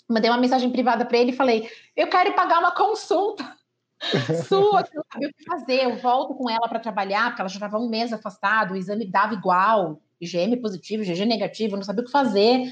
[0.08, 3.44] Mandei uma mensagem privada para ele e falei, eu quero pagar uma consulta
[4.48, 5.84] sua, que eu não sabia o que fazer.
[5.84, 9.08] Eu volto com ela para trabalhar, porque ela já estava um mês afastada, o exame
[9.08, 12.64] dava igual, IgM positivo, GG negativo, não sabia o que fazer.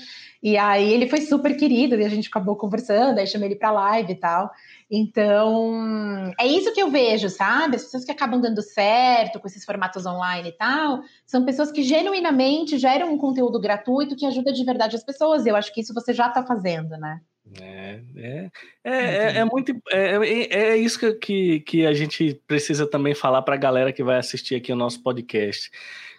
[0.42, 3.70] E aí ele foi super querido, e a gente acabou conversando, aí chamei ele para
[3.70, 4.50] live e tal.
[4.90, 7.76] Então, é isso que eu vejo, sabe?
[7.76, 11.82] As pessoas que acabam dando certo com esses formatos online e tal, são pessoas que
[11.82, 15.44] genuinamente geram um conteúdo gratuito que ajuda de verdade as pessoas.
[15.44, 17.20] Eu acho que isso você já está fazendo, né?
[17.60, 18.50] É, é,
[18.84, 19.72] é, é, é muito.
[19.90, 24.02] É, é, é isso que, que a gente precisa também falar para a galera que
[24.02, 25.70] vai assistir aqui o nosso podcast.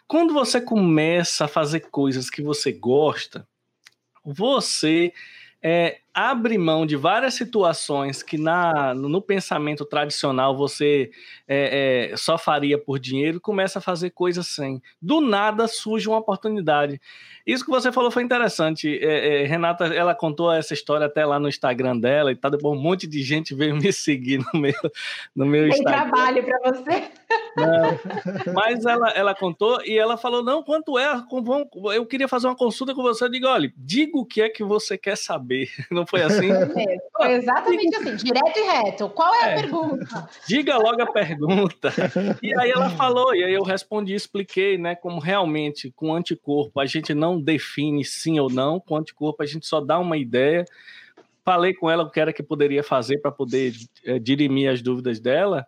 [0.07, 3.47] Quando você começa a fazer coisas que você gosta,
[4.24, 5.13] você
[5.61, 11.11] é, abre mão de várias situações que na, no pensamento tradicional você
[11.47, 14.82] é, é, só faria por dinheiro e começa a fazer coisas sem.
[15.01, 16.99] Do nada surge uma oportunidade.
[17.47, 18.99] Isso que você falou foi interessante.
[19.01, 22.78] É, é, Renata, ela contou essa história até lá no Instagram dela e tá depois
[22.78, 24.74] um monte de gente veio me seguir no meu,
[25.36, 26.09] no meu Tem Instagram.
[26.11, 27.11] trabalho para você.
[27.55, 31.07] Não, mas ela, ela contou e ela falou: não, quanto é?
[31.95, 33.24] Eu queria fazer uma consulta com você.
[33.24, 35.70] Eu digo, olha, diga o que é que você quer saber.
[35.89, 36.51] Não foi assim?
[36.51, 39.10] É, foi exatamente assim, direto e reto.
[39.10, 39.55] Qual é a é.
[39.62, 40.30] pergunta?
[40.47, 41.93] Diga logo a pergunta.
[42.41, 46.86] E aí ela falou, e aí eu respondi, expliquei, né, como realmente com anticorpo a
[46.86, 50.66] gente não define sim ou não, com anticorpo a gente só dá uma ideia.
[51.45, 55.20] Falei com ela o que era que poderia fazer para poder é, dirimir as dúvidas
[55.20, 55.66] dela.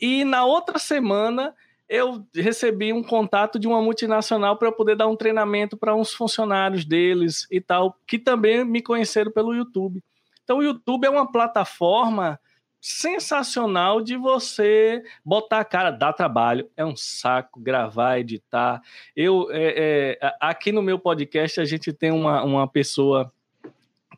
[0.00, 1.54] E na outra semana
[1.88, 6.84] eu recebi um contato de uma multinacional para poder dar um treinamento para uns funcionários
[6.84, 10.02] deles e tal, que também me conheceram pelo YouTube.
[10.42, 12.38] Então, o YouTube é uma plataforma
[12.80, 18.80] sensacional de você botar a cara, dá trabalho, é um saco gravar, editar.
[19.14, 23.32] Eu é, é, aqui no meu podcast a gente tem uma, uma pessoa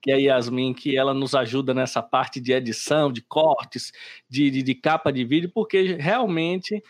[0.03, 3.93] que é a Yasmin, que ela nos ajuda nessa parte de edição, de cortes,
[4.29, 6.83] de, de, de capa de vídeo, porque realmente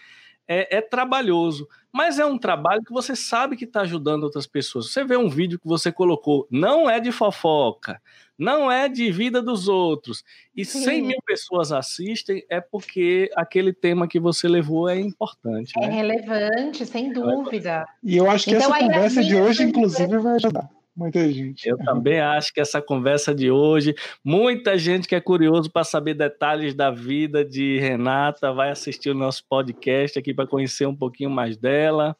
[0.49, 4.91] é, é, trabalhoso, mas é um trabalho que você sabe que está ajudando outras pessoas.
[4.91, 8.01] Você vê um vídeo que você colocou, não é de fofoca,
[8.39, 10.25] não é de vida dos outros,
[10.57, 10.85] e Sim.
[10.85, 15.73] 100 mil pessoas assistem, é porque aquele tema que você levou é importante.
[15.77, 15.95] É né?
[15.95, 17.87] relevante, sem dúvida.
[18.03, 21.69] E eu acho que então, essa conversa de hoje, inclusive, vai ajudar muita gente.
[21.69, 23.95] Eu também acho que essa conversa de hoje,
[24.25, 29.15] muita gente que é curioso para saber detalhes da vida de Renata vai assistir o
[29.15, 32.17] nosso podcast aqui para conhecer um pouquinho mais dela.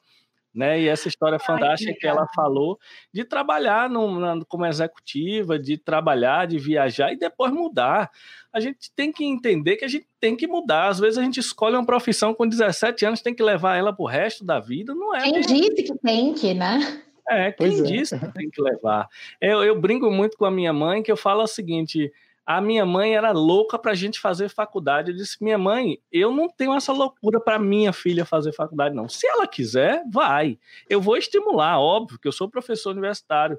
[0.55, 0.81] Né?
[0.81, 2.79] E essa história fantástica Ai, que, que ela falou
[3.13, 8.11] de trabalhar no, na, como executiva, de trabalhar, de viajar e depois mudar.
[8.53, 10.89] A gente tem que entender que a gente tem que mudar.
[10.89, 14.03] Às vezes a gente escolhe uma profissão com 17 anos, tem que levar ela para
[14.03, 14.95] o resto da vida.
[14.95, 15.23] Não é.
[15.23, 17.03] Quem disse que tem que, né?
[17.29, 17.83] É, quem é.
[17.83, 19.09] disse que tem que levar?
[19.41, 22.13] Eu, eu brinco muito com a minha mãe, que eu falo o seguinte:
[22.49, 25.11] a minha mãe era louca para a gente fazer faculdade.
[25.11, 29.09] Eu disse: minha mãe, eu não tenho essa loucura para minha filha fazer faculdade, não.
[29.09, 30.59] Se ela quiser, vai.
[30.89, 33.59] Eu vou estimular, óbvio, que eu sou professor universitário.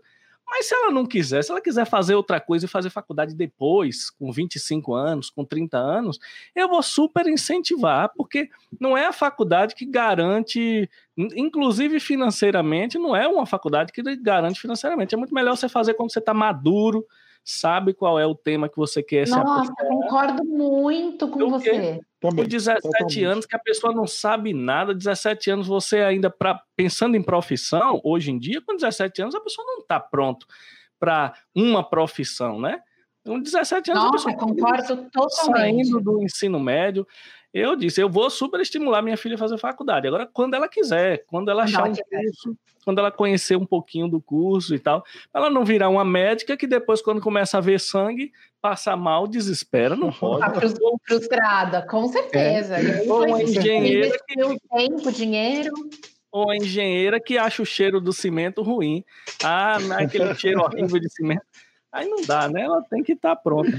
[0.50, 4.10] Mas se ela não quiser, se ela quiser fazer outra coisa e fazer faculdade depois,
[4.10, 6.20] com 25 anos, com 30 anos,
[6.56, 13.28] eu vou super incentivar, porque não é a faculdade que garante, inclusive financeiramente, não é
[13.28, 15.14] uma faculdade que garante financeiramente.
[15.14, 17.06] É muito melhor você fazer quando você está maduro,
[17.44, 21.72] sabe qual é o tema que você quer Nossa, se Nossa, concordo muito com você.
[21.72, 23.24] Também, com 17 totalmente.
[23.24, 28.02] anos que a pessoa não sabe nada, 17 anos você ainda pra, pensando em profissão,
[28.04, 30.46] hoje em dia, com 17 anos a pessoa não está pronto
[31.00, 32.82] para uma profissão, né?
[33.26, 35.86] Com 17 anos Nossa, a pessoa concordo totalmente.
[35.86, 37.08] saindo do ensino médio,
[37.54, 40.08] eu disse, eu vou super estimular minha filha a fazer faculdade.
[40.08, 44.22] Agora, quando ela quiser, quando ela achar um curso, quando ela conhecer um pouquinho do
[44.22, 48.32] curso e tal, ela não virar uma médica que depois, quando começa a ver sangue,
[48.62, 50.42] passa mal, desespera, não pode.
[50.42, 50.54] Tá
[51.08, 52.76] frustrada, com certeza.
[52.76, 53.04] É.
[53.10, 54.36] Ou uma engenheira que...
[54.70, 55.72] tempo, dinheiro
[56.32, 59.04] ou a engenheira que acha o cheiro do cimento ruim.
[59.44, 61.42] Ah, aquele cheiro horrível de cimento.
[61.92, 62.62] Aí não dá, né?
[62.62, 63.72] Ela tem que estar tá pronta.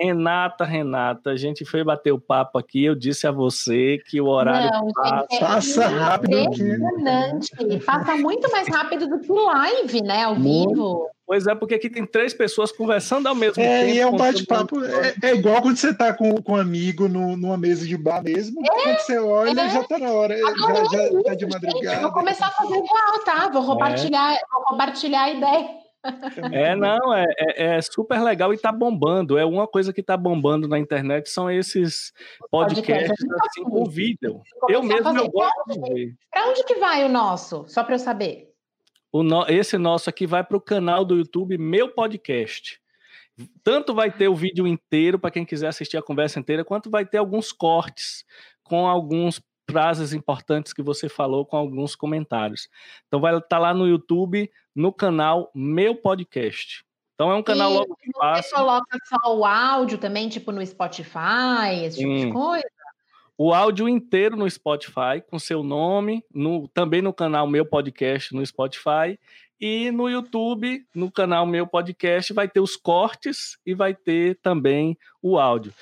[0.00, 2.84] Renata, Renata, a gente foi bater o papo aqui.
[2.84, 6.38] Eu disse a você que o horário Não, passa, gente, é passa rápido.
[6.38, 7.78] Impressionante.
[7.84, 10.24] Passa muito mais rápido do que live, né?
[10.24, 11.10] Ao muito, vivo.
[11.26, 13.94] Pois é, porque aqui tem três pessoas conversando ao mesmo é, tempo.
[13.94, 14.82] E é um bate-papo.
[14.84, 18.22] É, é, igual quando você está com, com um amigo no, numa mesa de bar
[18.22, 18.64] mesmo.
[18.64, 19.68] É, quando você olha, é.
[19.68, 20.34] já está na hora.
[20.34, 21.90] Agora já, já tá de madrugada.
[21.90, 23.48] Gente, vou começar a fazer igual, tá?
[23.52, 25.87] Vou compartilhar, vou compartilhar a ideia.
[26.52, 29.36] É, não, é, é, é, super legal e tá bombando.
[29.36, 32.12] É uma coisa que tá bombando na internet são esses
[32.50, 34.40] podcasts assim com vídeo.
[34.68, 36.14] Eu mesmo eu gosto de ver.
[36.30, 37.64] Para onde que vai o nosso?
[37.68, 38.48] Só para eu saber.
[39.10, 42.80] O no, esse nosso aqui vai para o canal do YouTube Meu Podcast.
[43.62, 47.06] Tanto vai ter o vídeo inteiro para quem quiser assistir a conversa inteira, quanto vai
[47.06, 48.24] ter alguns cortes
[48.62, 52.68] com alguns frases importantes que você falou, com alguns comentários.
[53.06, 56.84] Então vai estar tá lá no YouTube, no canal Meu Podcast.
[57.14, 58.48] Então é um canal e logo que passa.
[58.48, 62.78] Você coloca só o áudio também, tipo no Spotify, esse tipo de coisa?
[63.38, 68.44] o áudio inteiro no Spotify, com seu nome, no, também no canal Meu Podcast no
[68.44, 69.16] Spotify,
[69.60, 74.98] e no YouTube, no canal Meu Podcast, vai ter os cortes e vai ter também
[75.22, 75.72] o áudio.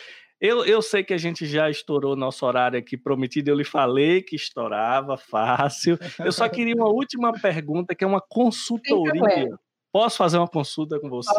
[0.40, 4.22] Eu, eu sei que a gente já estourou nosso horário aqui prometido, eu lhe falei
[4.22, 5.98] que estourava fácil.
[6.18, 9.48] Eu só queria uma última pergunta, que é uma consultoria.
[9.96, 11.32] Posso fazer uma consulta com você?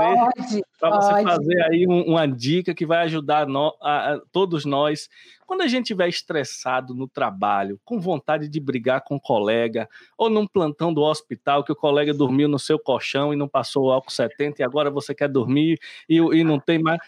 [0.79, 5.07] Para você fazer aí um, uma dica que vai ajudar no, a, a, todos nós.
[5.45, 9.87] Quando a gente estiver estressado no trabalho, com vontade de brigar com um colega,
[10.17, 13.85] ou num plantão do hospital que o colega dormiu no seu colchão e não passou
[13.85, 15.77] o álcool 70 e agora você quer dormir
[16.09, 16.99] e, e não tem mais.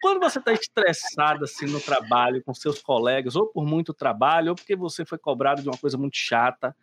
[0.00, 4.54] Quando você está estressado assim no trabalho com seus colegas, ou por muito trabalho, ou
[4.54, 6.74] porque você foi cobrado de uma coisa muito chata,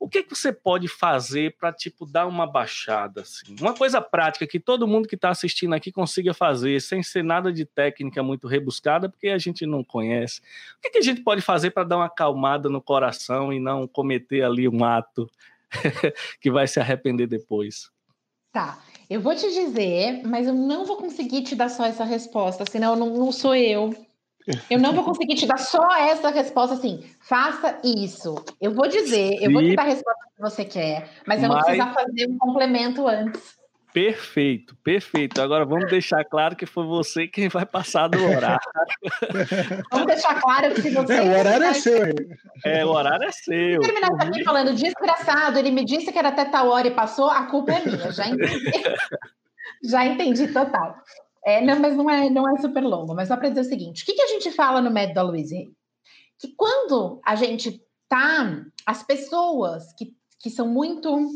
[0.00, 3.56] o que, que você pode fazer para tipo dar uma baixada assim?
[3.60, 7.52] Uma coisa prática que todo mundo que está assistindo aqui consiga fazer, sem ser nada
[7.52, 10.40] de técnica muito rebuscada, porque a gente não conhece.
[10.78, 13.88] O que, que a gente pode fazer para dar uma acalmada no coração e não
[13.88, 15.28] cometer ali um ato
[16.40, 17.90] que vai se arrepender depois?
[18.52, 18.78] Tá,
[19.10, 22.96] eu vou te dizer, mas eu não vou conseguir te dar só essa resposta, senão
[22.96, 23.94] não, não sou eu.
[24.70, 28.34] Eu não vou conseguir te dar só essa resposta assim, faça isso.
[28.60, 31.58] Eu vou dizer, eu vou te dar a resposta que você quer, mas eu mas...
[31.58, 33.57] vou precisar fazer um complemento antes.
[33.92, 35.40] Perfeito, perfeito.
[35.40, 38.60] Agora vamos deixar claro que foi você quem vai passar do horário.
[39.90, 41.14] vamos deixar claro que se você.
[41.14, 42.14] É, o horário é seu.
[42.64, 43.80] É, o horário é seu.
[43.80, 47.46] terminar aqui falando, desgraçado, ele me disse que era até tal hora e passou, a
[47.46, 48.72] culpa é minha, já entendi.
[49.84, 50.96] já entendi total.
[51.44, 54.02] É, não, mas não é, não é super longo, mas só para dizer o seguinte:
[54.02, 55.70] o que, que a gente fala no método da Louise?
[56.38, 61.30] Que quando a gente tá, as pessoas que, que são muito.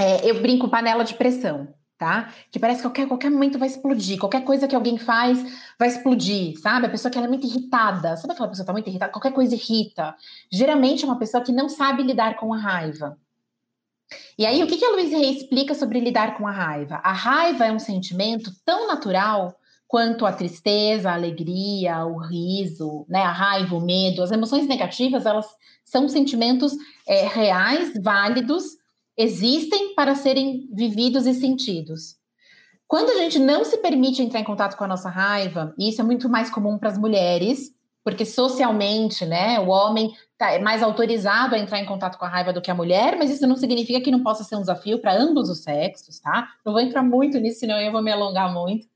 [0.00, 2.32] É, eu brinco panela de pressão, tá?
[2.50, 5.38] Que parece que qualquer, qualquer momento vai explodir, qualquer coisa que alguém faz
[5.78, 6.86] vai explodir, sabe?
[6.86, 9.12] A pessoa que ela é muito irritada, sabe aquela pessoa que tá muito irritada?
[9.12, 10.14] Qualquer coisa irrita.
[10.50, 13.18] Geralmente é uma pessoa que não sabe lidar com a raiva.
[14.38, 16.96] E aí, o que, que a Luiz Rey explica sobre lidar com a raiva?
[17.04, 19.54] A raiva é um sentimento tão natural
[19.86, 24.22] quanto a tristeza, a alegria, o riso, né, a raiva, o medo.
[24.22, 25.46] As emoções negativas, elas
[25.84, 26.72] são sentimentos
[27.06, 28.79] é, reais, válidos,
[29.16, 32.16] existem para serem vividos e sentidos.
[32.86, 36.00] Quando a gente não se permite entrar em contato com a nossa raiva, e isso
[36.00, 40.82] é muito mais comum para as mulheres, porque socialmente, né, o homem tá, é mais
[40.82, 43.56] autorizado a entrar em contato com a raiva do que a mulher, mas isso não
[43.56, 46.48] significa que não possa ser um desafio para ambos os sexos, tá?
[46.64, 48.88] Não vou entrar muito nisso, senão eu vou me alongar muito.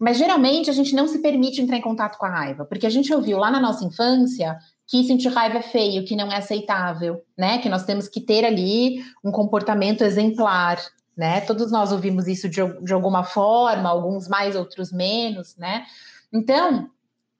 [0.00, 2.90] Mas geralmente a gente não se permite entrar em contato com a raiva, porque a
[2.90, 4.58] gente ouviu lá na nossa infância
[4.92, 7.56] que sentir raiva é feio, que não é aceitável, né?
[7.56, 10.78] Que nós temos que ter ali um comportamento exemplar,
[11.16, 11.40] né?
[11.40, 15.86] Todos nós ouvimos isso de, de alguma forma, alguns mais, outros menos, né?
[16.30, 16.90] Então,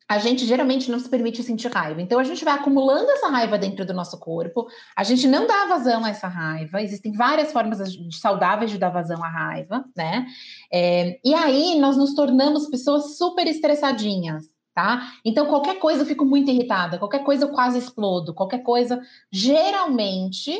[0.08, 2.00] a gente geralmente não se permite sentir raiva.
[2.00, 5.66] Então a gente vai acumulando essa raiva dentro do nosso corpo, a gente não dá
[5.66, 6.80] vazão a essa raiva.
[6.80, 7.78] Existem várias formas
[8.18, 10.26] saudáveis de dar vazão à raiva, né?
[10.72, 14.51] É, e aí nós nos tornamos pessoas super estressadinhas.
[14.74, 15.12] Tá?
[15.22, 20.58] Então, qualquer coisa eu fico muito irritada, qualquer coisa eu quase explodo, qualquer coisa, geralmente,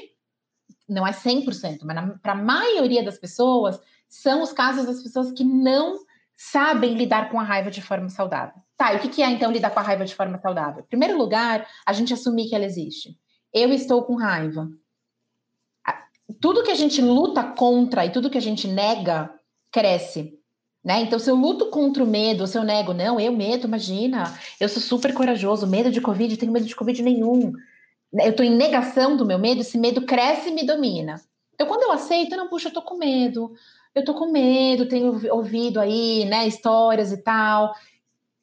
[0.87, 5.43] não é 100%, mas para a maioria das pessoas, são os casos das pessoas que
[5.43, 5.99] não
[6.37, 8.61] sabem lidar com a raiva de forma saudável.
[8.77, 10.83] Tá, e o que é então lidar com a raiva de forma saudável?
[10.83, 13.17] Em primeiro lugar, a gente assumir que ela existe.
[13.53, 14.69] Eu estou com raiva.
[16.41, 19.33] Tudo que a gente luta contra e tudo que a gente nega
[19.71, 20.39] cresce.
[20.85, 21.03] Né?
[21.03, 24.69] Então, se eu luto contra o medo, se eu nego, não, eu medo, imagina, eu
[24.69, 27.53] sou super corajoso, medo de Covid, tenho medo de Covid nenhum.
[28.13, 31.21] Eu estou em negação do meu medo, esse medo cresce e me domina.
[31.55, 33.53] Então, quando eu aceito, não, puxa, eu tô com medo,
[33.95, 37.73] eu tô com medo, tenho ouvido aí, né, histórias e tal.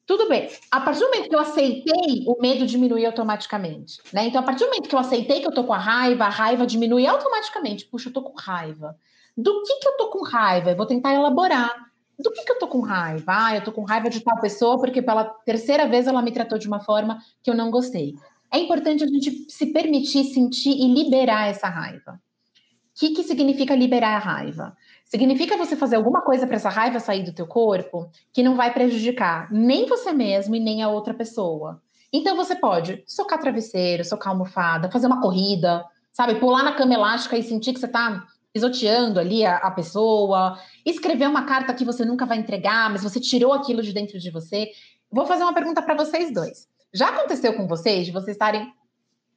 [0.06, 0.48] Tudo bem.
[0.70, 4.26] A partir do momento que eu aceitei, o medo diminui automaticamente, né?
[4.26, 6.28] Então, a partir do momento que eu aceitei que eu tô com a raiva, a
[6.28, 7.84] raiva diminui automaticamente.
[7.84, 8.96] Puxa, eu tô com raiva.
[9.36, 10.70] do que, que eu tô com raiva?
[10.70, 11.89] Eu vou tentar elaborar.
[12.22, 13.24] Do que, que eu tô com raiva?
[13.28, 16.58] Ah, eu tô com raiva de tal pessoa porque pela terceira vez ela me tratou
[16.58, 18.14] de uma forma que eu não gostei.
[18.52, 22.12] É importante a gente se permitir sentir e liberar essa raiva.
[22.12, 24.76] O que, que significa liberar a raiva?
[25.04, 28.72] Significa você fazer alguma coisa para essa raiva sair do teu corpo que não vai
[28.72, 31.80] prejudicar nem você mesmo e nem a outra pessoa.
[32.12, 36.34] Então você pode socar travesseiro, socar almofada, fazer uma corrida, sabe?
[36.36, 41.28] Pular na cama elástica e sentir que você está pisoteando ali a, a, pessoa, escrever
[41.28, 44.70] uma carta que você nunca vai entregar, mas você tirou aquilo de dentro de você.
[45.10, 46.68] Vou fazer uma pergunta para vocês dois.
[46.92, 48.72] Já aconteceu com vocês de vocês estarem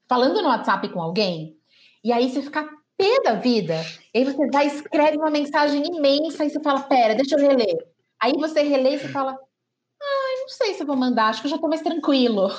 [0.08, 1.56] falando no WhatsApp com alguém
[2.04, 3.76] e aí você ficar pé da vida.
[4.14, 7.78] E aí você vai escreve uma mensagem imensa e você fala, pera, deixa eu reler.
[8.20, 11.48] Aí você relê e você fala, ah, não sei se eu vou mandar, acho que
[11.48, 12.50] eu já estou mais tranquilo.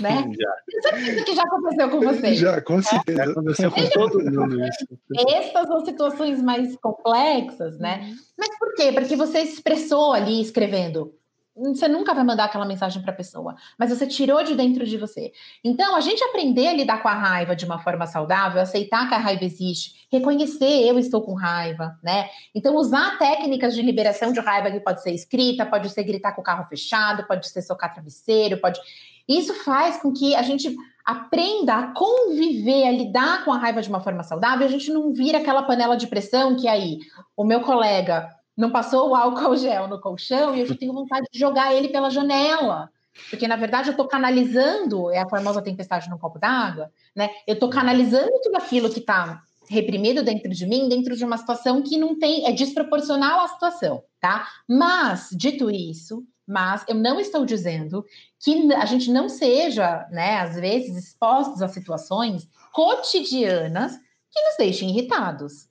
[0.00, 0.30] Né?
[0.38, 0.90] já.
[0.90, 2.34] Certeza que já aconteceu com você.
[2.34, 3.24] Já, com certeza.
[3.24, 4.98] Já aconteceu com todo mundo isso.
[5.28, 8.00] Essas são situações mais complexas, né?
[8.02, 8.16] Uhum.
[8.38, 8.92] Mas por quê?
[8.92, 11.18] Porque você expressou ali escrevendo
[11.58, 14.96] você nunca vai mandar aquela mensagem para a pessoa, mas você tirou de dentro de
[14.96, 15.32] você.
[15.64, 19.14] Então, a gente aprender a lidar com a raiva de uma forma saudável, aceitar que
[19.14, 22.28] a raiva existe, reconhecer eu estou com raiva, né?
[22.54, 26.40] Então, usar técnicas de liberação de raiva que pode ser escrita, pode ser gritar com
[26.40, 28.80] o carro fechado, pode ser socar travesseiro, pode.
[29.28, 30.74] Isso faz com que a gente
[31.04, 35.12] aprenda a conviver, a lidar com a raiva de uma forma saudável, a gente não
[35.12, 36.98] vira aquela panela de pressão que aí
[37.36, 41.26] o meu colega não passou o álcool gel no colchão e eu já tenho vontade
[41.32, 42.90] de jogar ele pela janela.
[43.30, 47.30] Porque, na verdade, eu estou canalizando, é a famosa tempestade no copo d'água, né?
[47.46, 51.82] Eu estou canalizando tudo aquilo que está reprimido dentro de mim, dentro de uma situação
[51.82, 54.46] que não tem, é desproporcional à situação, tá?
[54.68, 58.04] Mas, dito isso, mas eu não estou dizendo
[58.40, 63.92] que a gente não seja, né, às vezes, expostos a situações cotidianas
[64.30, 65.68] que nos deixem irritados.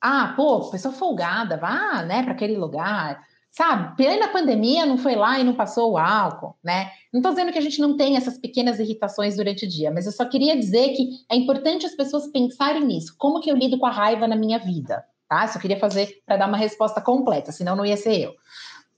[0.00, 3.26] Ah, pô, pessoa folgada, vá, né, para aquele lugar.
[3.50, 6.90] Sabe, plena pandemia não foi lá e não passou o álcool, né?
[7.12, 10.04] Não estou dizendo que a gente não tem essas pequenas irritações durante o dia, mas
[10.04, 13.14] eu só queria dizer que é importante as pessoas pensarem nisso.
[13.18, 15.04] Como que eu lido com a raiva na minha vida?
[15.28, 15.48] Tá?
[15.48, 18.34] Só queria fazer para dar uma resposta completa, senão não ia ser eu.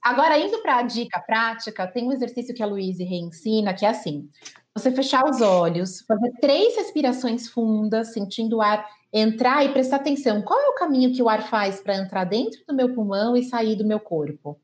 [0.03, 3.89] Agora, indo para a dica prática, tem um exercício que a Luísa reensina, que é
[3.89, 4.27] assim:
[4.73, 10.41] você fechar os olhos, fazer três respirações fundas, sentindo o ar entrar e prestar atenção.
[10.41, 13.43] Qual é o caminho que o ar faz para entrar dentro do meu pulmão e
[13.43, 14.59] sair do meu corpo?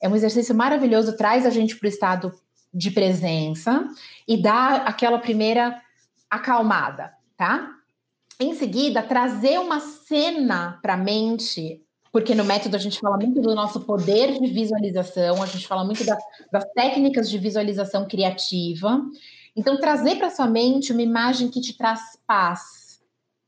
[0.00, 2.32] É um exercício maravilhoso, traz a gente para o estado
[2.74, 3.86] de presença
[4.26, 5.80] e dá aquela primeira
[6.28, 7.76] acalmada, tá?
[8.40, 11.80] Em seguida, trazer uma cena para a mente,
[12.12, 15.84] porque no método a gente fala muito do nosso poder de visualização, a gente fala
[15.84, 16.16] muito da,
[16.52, 19.02] das técnicas de visualização criativa.
[19.56, 22.82] Então, trazer para sua mente uma imagem que te traz paz,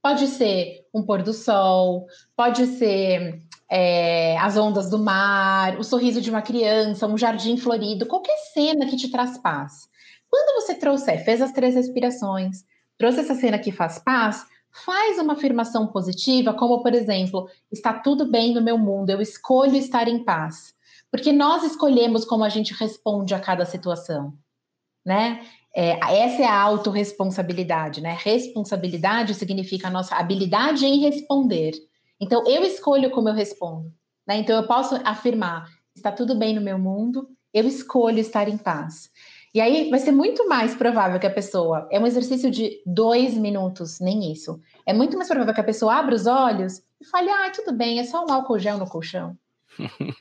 [0.04, 2.06] Pode ser um pôr do sol,
[2.36, 3.40] pode ser
[3.70, 8.84] é, as ondas do mar, o sorriso de uma criança, um jardim florido, qualquer cena
[8.84, 9.88] que te traz paz.
[10.28, 12.66] Quando você trouxer, fez as três respirações,
[12.98, 14.44] trouxe essa cena que faz paz,
[14.74, 19.76] faz uma afirmação positiva, como por exemplo, está tudo bem no meu mundo, eu escolho
[19.76, 20.74] estar em paz.
[21.10, 24.36] Porque nós escolhemos como a gente responde a cada situação,
[25.06, 25.46] né?
[25.76, 28.16] É, essa é a autorresponsabilidade, né?
[28.20, 31.72] Responsabilidade significa a nossa habilidade em responder.
[32.20, 33.92] Então, eu escolho como eu respondo.
[34.26, 34.38] Né?
[34.38, 39.10] Então, eu posso afirmar: está tudo bem no meu mundo, eu escolho estar em paz.
[39.54, 41.88] E aí vai ser muito mais provável que a pessoa.
[41.90, 44.60] É um exercício de dois minutos, nem isso.
[44.84, 48.00] É muito mais provável que a pessoa abra os olhos e fale: ah, tudo bem,
[48.00, 49.38] é só um álcool gel no colchão.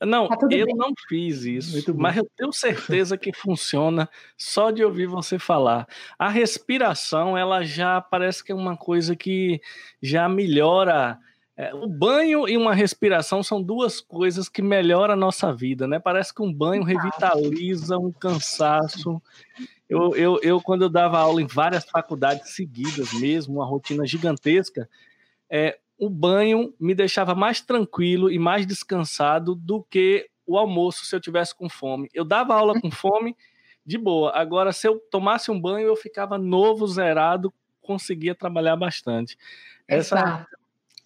[0.00, 0.74] Não, tá eu bem.
[0.76, 5.86] não fiz isso, mas eu tenho certeza que funciona só de ouvir você falar.
[6.18, 9.60] A respiração, ela já parece que é uma coisa que
[10.02, 11.18] já melhora.
[11.60, 15.98] É, o banho e uma respiração são duas coisas que melhoram a nossa vida, né?
[15.98, 19.20] Parece que um banho revitaliza um cansaço.
[19.86, 24.88] Eu, eu, eu, quando eu dava aula em várias faculdades seguidas mesmo, uma rotina gigantesca,
[25.50, 31.14] é, o banho me deixava mais tranquilo e mais descansado do que o almoço se
[31.14, 32.08] eu tivesse com fome.
[32.14, 33.36] Eu dava aula com fome
[33.84, 34.32] de boa.
[34.34, 37.52] Agora, se eu tomasse um banho, eu ficava novo, zerado,
[37.82, 39.36] conseguia trabalhar bastante.
[39.86, 40.46] Essa,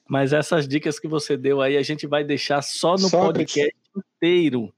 [0.09, 3.55] mas essas dicas que você deu aí, a gente vai deixar só no Sócrates.
[3.55, 4.73] podcast inteiro.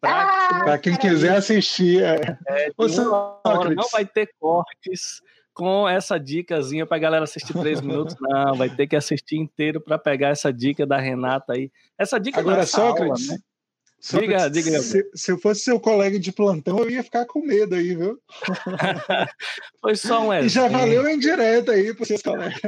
[0.00, 2.02] Para ah, quem quiser assistir.
[2.02, 2.38] É.
[2.46, 5.22] É, não vai ter cortes
[5.54, 8.14] com essa dicasinha para a galera assistir três minutos.
[8.20, 11.70] Não, vai ter que assistir inteiro para pegar essa dica da Renata aí.
[11.96, 13.44] Essa dica Agora, Sócrates, aula, né?
[14.12, 14.80] Diga, diga.
[14.80, 18.20] Se, se, eu fosse seu colega de plantão, eu ia ficar com medo aí, viu?
[19.80, 20.46] foi só um exemplo.
[20.46, 22.60] E já valeu em direto aí para seus colegas.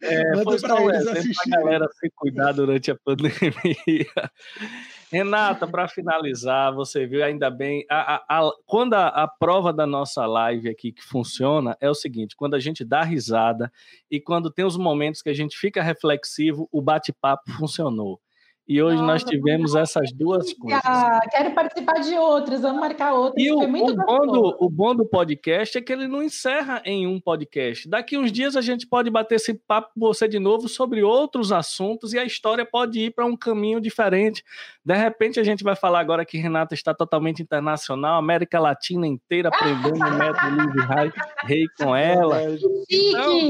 [0.00, 4.06] É, Manda foi só um exemplo para a galera se cuidar durante a pandemia.
[5.10, 7.84] Renata, para finalizar, você viu ainda bem.
[7.90, 12.36] A, a, a, quando a, prova da nossa live aqui que funciona é o seguinte:
[12.36, 13.72] quando a gente dá risada
[14.08, 18.20] e quando tem os momentos que a gente fica reflexivo, o bate-papo funcionou.
[18.68, 20.82] E hoje Nossa, nós tivemos essas duas coisas.
[21.30, 23.42] Quero participar de outras, vamos marcar outras.
[23.42, 27.06] E o, o, bom do, o bom do podcast é que ele não encerra em
[27.06, 27.88] um podcast.
[27.88, 31.50] Daqui uns dias a gente pode bater esse papo com você de novo sobre outros
[31.50, 34.44] assuntos e a história pode ir para um caminho diferente.
[34.88, 39.50] De repente a gente vai falar agora que Renata está totalmente internacional, América Latina inteira
[39.50, 41.12] aprendendo o método Livre
[41.44, 42.40] Rei com ela.
[42.88, 43.48] Então,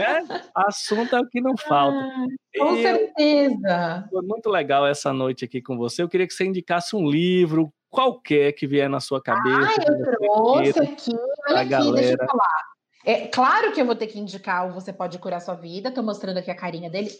[0.00, 1.98] é, assunto é o que não falta.
[1.98, 2.26] Ah,
[2.58, 4.08] com e certeza.
[4.10, 6.02] Foi muito legal essa noite aqui com você.
[6.02, 9.68] Eu queria que você indicasse um livro qualquer que vier na sua cabeça.
[9.78, 11.10] Ah, eu trouxe aqui.
[11.50, 11.96] Olha aqui, galera.
[11.96, 12.62] deixa eu falar.
[13.04, 15.90] É claro que eu vou ter que indicar o Você Pode Curar Sua Vida.
[15.90, 17.10] Estou mostrando aqui a carinha dele.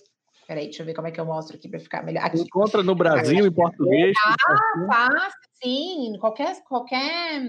[0.46, 2.24] Peraí, deixa eu ver como é que eu mostro aqui para ficar melhor.
[2.24, 2.40] Aqui.
[2.40, 4.14] Encontra no Brasil, em português.
[4.26, 6.16] Ah, fácil, sim.
[6.20, 7.40] Qualquer, qualquer.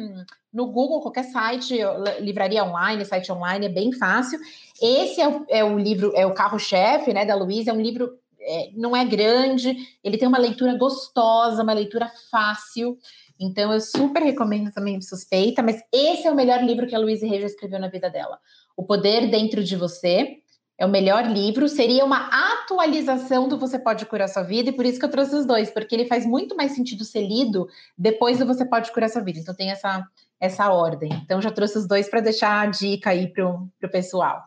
[0.53, 1.75] No Google, qualquer site,
[2.19, 4.39] livraria online, site online, é bem fácil.
[4.81, 7.71] Esse é o, é o livro, é o carro-chefe, né, da Luísa.
[7.71, 12.97] É um livro, é, não é grande, ele tem uma leitura gostosa, uma leitura fácil.
[13.39, 17.27] Então, eu super recomendo também Suspeita, mas esse é o melhor livro que a Luísa
[17.27, 18.39] Reis escreveu na vida dela.
[18.77, 20.42] O Poder Dentro de Você
[20.83, 24.85] é o melhor livro, seria uma atualização do Você Pode Curar Sua Vida, e por
[24.85, 28.37] isso que eu trouxe os dois, porque ele faz muito mais sentido ser lido depois
[28.37, 29.39] do Você Pode Curar Sua Vida.
[29.39, 30.05] Então tem essa,
[30.39, 31.09] essa ordem.
[31.23, 34.43] Então já trouxe os dois para deixar a dica aí para o pessoal.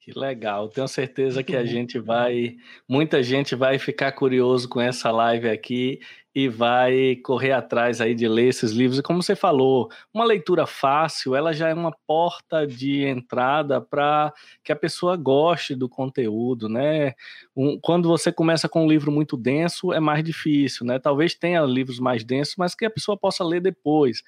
[0.00, 2.56] Que legal, tenho certeza que a gente vai,
[2.88, 6.00] muita gente vai ficar curioso com essa live aqui
[6.36, 8.98] e vai correr atrás aí de ler esses livros.
[8.98, 14.30] E como você falou, uma leitura fácil, ela já é uma porta de entrada para
[14.62, 17.14] que a pessoa goste do conteúdo, né?
[17.56, 20.98] Um, quando você começa com um livro muito denso, é mais difícil, né?
[20.98, 24.22] Talvez tenha livros mais densos, mas que a pessoa possa ler depois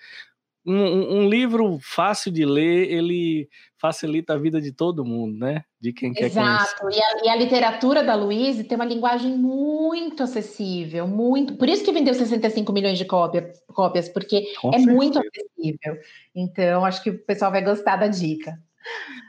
[0.68, 3.48] um, um, livro fácil de ler, ele
[3.78, 5.64] facilita a vida de todo mundo, né?
[5.80, 6.20] De quem Exato.
[6.20, 6.90] quer Exato.
[6.90, 11.54] E a, e a literatura da Luiz tem uma linguagem muito acessível, muito.
[11.54, 14.92] Por isso que vendeu 65 milhões de cópia, cópias, porque Com é certeza.
[14.92, 15.98] muito acessível.
[16.34, 18.58] Então, acho que o pessoal vai gostar da dica.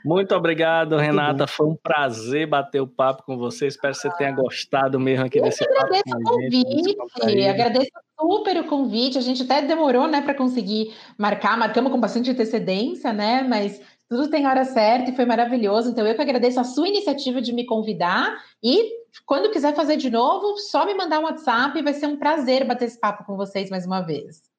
[0.04, 1.46] Muito obrigado, Renata.
[1.46, 3.66] Foi um prazer bater o papo com você.
[3.66, 5.80] Espero que você tenha gostado mesmo aqui Eu desse papo.
[5.80, 9.18] Agradeço o convite, agradeço super o convite.
[9.18, 13.42] A gente até demorou, né, para conseguir marcar, marcamos com bastante antecedência, né?
[13.42, 15.90] Mas tudo tem hora certa e foi maravilhoso.
[15.90, 18.36] Então, eu que agradeço a sua iniciativa de me convidar.
[18.62, 18.90] E
[19.24, 21.80] quando quiser fazer de novo, só me mandar um WhatsApp.
[21.82, 24.49] Vai ser um prazer bater esse papo com vocês mais uma vez.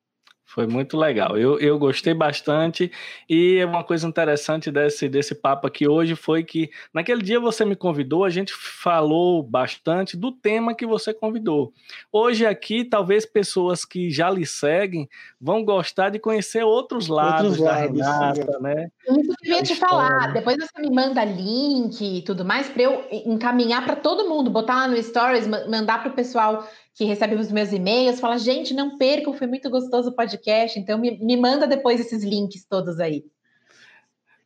[0.53, 1.37] Foi muito legal.
[1.37, 2.91] Eu, eu gostei bastante.
[3.29, 7.73] E uma coisa interessante desse, desse papo aqui hoje foi que naquele dia você me
[7.73, 11.71] convidou, a gente falou bastante do tema que você convidou.
[12.11, 15.07] Hoje aqui, talvez pessoas que já lhe seguem
[15.39, 18.91] vão gostar de conhecer outros lados, outros lados da Renata, né?
[19.07, 20.33] Isso que eu ia te falar.
[20.33, 24.75] Depois você me manda link e tudo mais para eu encaminhar para todo mundo, botar
[24.75, 28.97] lá no Stories, mandar para o pessoal que recebe os meus e-mails, fala, gente, não
[28.97, 33.23] percam, foi muito gostoso o podcast, então me, me manda depois esses links todos aí.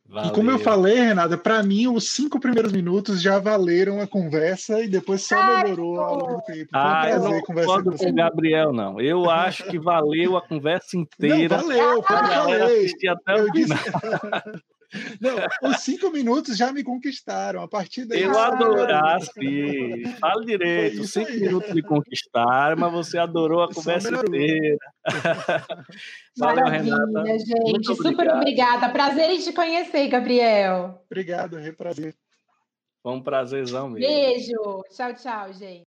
[0.08, 0.30] Valeu.
[0.30, 4.80] E como eu falei, Renata, para mim os cinco primeiros minutos já valeram a conversa
[4.80, 6.70] e depois só melhorou ao longo do tempo.
[6.70, 8.12] Foi um ah, prazer eu não conversar com você.
[8.12, 9.00] Gabriel, não.
[9.00, 11.56] Eu acho que valeu a conversa inteira.
[11.56, 12.92] Não, valeu, foi o que eu falei.
[13.08, 13.74] Até eu disse...
[15.20, 17.62] Não, os cinco minutos já me conquistaram.
[17.62, 18.22] A partir daí.
[18.22, 19.30] Eu adorasse.
[20.20, 21.00] Fala direito.
[21.02, 21.40] Os cinco aí.
[21.40, 24.78] minutos me conquistaram, mas você adorou a conversa inteira.
[26.38, 27.38] Valeu, Renata.
[27.38, 27.70] gente.
[27.70, 28.36] Muito Super obrigado.
[28.36, 28.88] obrigada.
[28.90, 31.02] Prazer em te conhecer, Gabriel.
[31.06, 32.14] Obrigado, é prazer.
[33.02, 34.08] Foi um prazerzão mesmo.
[34.08, 34.84] Beijo.
[34.90, 35.84] Tchau, tchau, gente.